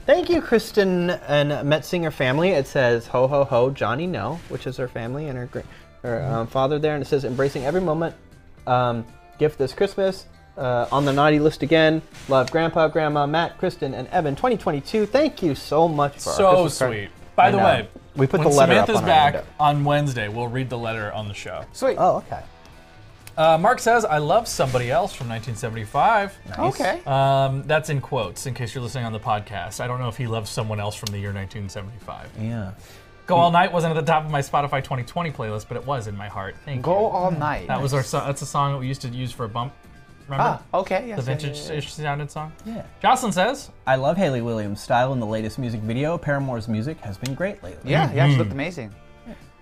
[0.06, 2.50] Thank you, Kristen and Metzinger family.
[2.52, 5.64] It says "Ho ho ho, Johnny no," which is her family and her
[6.04, 8.16] her um, father there, and it says "Embracing every moment,
[8.68, 9.06] um,
[9.38, 10.26] gift this Christmas."
[10.62, 12.04] Uh, on the naughty list again.
[12.30, 14.36] Love Grandpa, Grandma, Matt, Kristen, and Evan.
[14.36, 15.08] 2022.
[15.08, 16.92] Thank you so much for our so Christmas card.
[16.92, 17.10] sweet.
[17.36, 17.64] By I the know.
[17.64, 19.54] way, we put when the letter Samantha's up on back Our window.
[19.60, 21.66] on Wednesday, we'll read the letter on the show.
[21.74, 21.96] Sweet.
[21.98, 22.42] Oh, okay.
[23.38, 26.38] Uh, Mark says, I love somebody else from 1975.
[26.60, 27.02] Okay.
[27.08, 29.80] Um, that's in quotes, in case you're listening on the podcast.
[29.80, 32.30] I don't know if he loves someone else from the year 1975.
[32.40, 32.74] Yeah.
[33.26, 36.08] Go All Night wasn't at the top of my Spotify 2020 playlist, but it was
[36.08, 36.56] in my heart.
[36.66, 36.84] Thank you.
[36.84, 37.06] Go you.
[37.08, 37.68] all night.
[37.68, 38.04] That was our.
[38.04, 39.74] So- that's a song that we used to use for a bump.
[40.28, 40.60] Remember?
[40.74, 41.06] Ah, okay.
[41.08, 42.04] Yes, the yeah, yeah, vintage-ish yeah.
[42.06, 42.52] sounded song.
[42.66, 42.84] Yeah.
[43.02, 46.18] Jocelyn says, I love Hayley Williams' style in the latest music video.
[46.18, 47.92] Paramore's music has been great lately.
[47.92, 48.40] Yeah, he actually Mm-hmm.
[48.40, 48.94] looked amazing.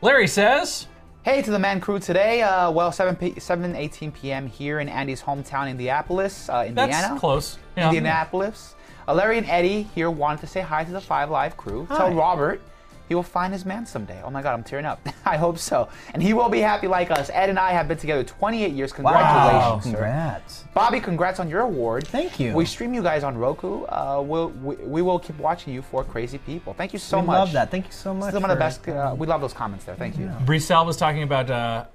[0.02, 0.88] Larry says,
[1.24, 2.42] Hey to the man crew today.
[2.42, 4.48] Uh, well, 7 p- 7 18 p.m.
[4.48, 6.92] here in Andy's hometown, Indianapolis, uh, Indiana.
[6.94, 7.58] that's close.
[7.76, 7.88] Yeah.
[7.90, 8.76] Indianapolis.
[9.08, 11.86] Uh, Larry and Eddie here wanted to say hi to the Five Live crew.
[11.88, 12.62] Tell Robert
[13.10, 14.22] he will find his man someday.
[14.24, 15.06] Oh my God, I'm tearing up.
[15.26, 15.90] I hope so.
[16.14, 17.32] And he will be happy like us.
[17.34, 18.94] Ed and I have been together 28 years.
[18.94, 19.90] Congratulations, sir.
[19.90, 20.64] Congrats.
[20.76, 22.08] Bobby, congrats on your award.
[22.08, 22.54] Thank you.
[22.54, 23.84] We stream you guys on Roku.
[23.86, 26.74] Uh, we'll, we, we will keep watching you for crazy people.
[26.74, 27.34] Thank you so we much.
[27.34, 27.72] love that.
[27.72, 28.28] Thank you so much.
[28.28, 28.88] This is one of the best.
[28.88, 29.96] Uh, we love those comments there.
[29.96, 30.28] Thank you.
[30.46, 31.86] Bricel was talking about uh,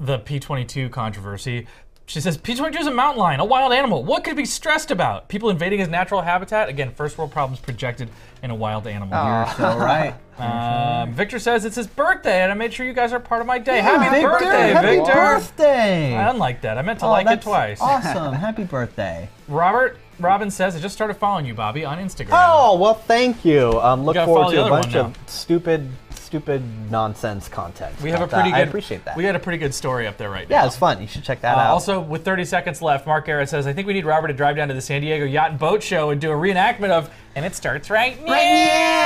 [0.00, 1.68] the P22 controversy.
[2.08, 4.02] She says P22 is a mountain lion, a wild animal.
[4.02, 5.28] What could be stressed about?
[5.28, 6.70] People invading his natural habitat?
[6.70, 8.08] Again, first world problems projected
[8.42, 9.10] in a wild animal.
[9.10, 10.14] You're so right.
[10.38, 13.48] Um, Victor says it's his birthday, and I made sure you guys are part of
[13.48, 13.78] my day.
[13.78, 15.12] Yeah, Happy Victor, birthday, happy Victor!
[15.12, 16.14] birthday!
[16.14, 16.78] I unlike that.
[16.78, 17.80] I meant to Oh, like it twice.
[17.82, 18.34] Awesome.
[18.34, 19.28] Happy birthday.
[19.48, 22.28] Robert Robin says I just started following you, Bobby, on Instagram.
[22.30, 23.80] Oh, well, thank you.
[23.80, 25.88] Um, look gotta forward to a bunch of stupid,
[26.28, 27.98] stupid nonsense content.
[28.02, 28.56] we have a pretty that.
[28.58, 28.66] good.
[28.66, 29.16] I appreciate that.
[29.16, 30.56] We got a pretty good story up there right now.
[30.56, 31.00] yeah, it's fun.
[31.00, 31.70] You should check that Uh, out.
[31.70, 34.56] also, with 30 seconds left, Mark Garrett says, I think we need Robert to drive
[34.56, 37.46] down to the San Diego Yacht and Boat Show and do a reenactment of And
[37.46, 38.30] It Starts Right Now.
[38.32, 38.42] Right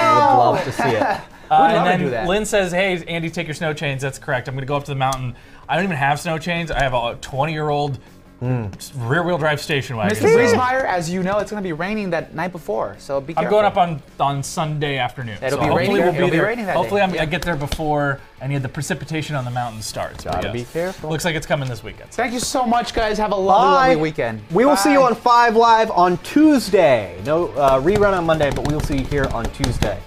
[0.04, 1.20] I would love to see it.
[1.52, 2.26] Uh, and then do that.
[2.26, 4.00] Lynn says, Hey, Andy, take your snow chains.
[4.00, 4.48] That's correct.
[4.48, 5.36] I'm going to go up to the mountain.
[5.68, 6.70] I don't even have snow chains.
[6.70, 7.98] I have a 20 year old
[8.42, 10.16] rear wheel drive station wagon.
[10.16, 10.22] Mr.
[10.22, 13.36] so- Riesmeyer, as you know, it's going to be raining that night before, so be
[13.36, 15.36] I'm going up on, on Sunday afternoon.
[15.42, 16.46] It'll so be hopefully raining- we'll be it'll be there.
[16.46, 17.04] raining that hopefully day.
[17.04, 20.24] I'm, I get there before any of the precipitation on the mountain starts.
[20.24, 20.66] But Gotta yes.
[20.66, 21.10] be careful.
[21.10, 22.10] Looks like it's coming this weekend.
[22.10, 23.16] Thank you so much, guys.
[23.18, 23.88] Have a lovely, Bye.
[23.88, 24.42] lovely weekend.
[24.50, 27.20] We will see you on Five Live on Tuesday.
[27.24, 29.98] No uh, rerun on Monday, but we will see you here on Tuesday.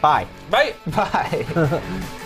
[0.00, 0.26] Bye.
[0.50, 0.74] Bye.
[0.88, 1.82] Bye.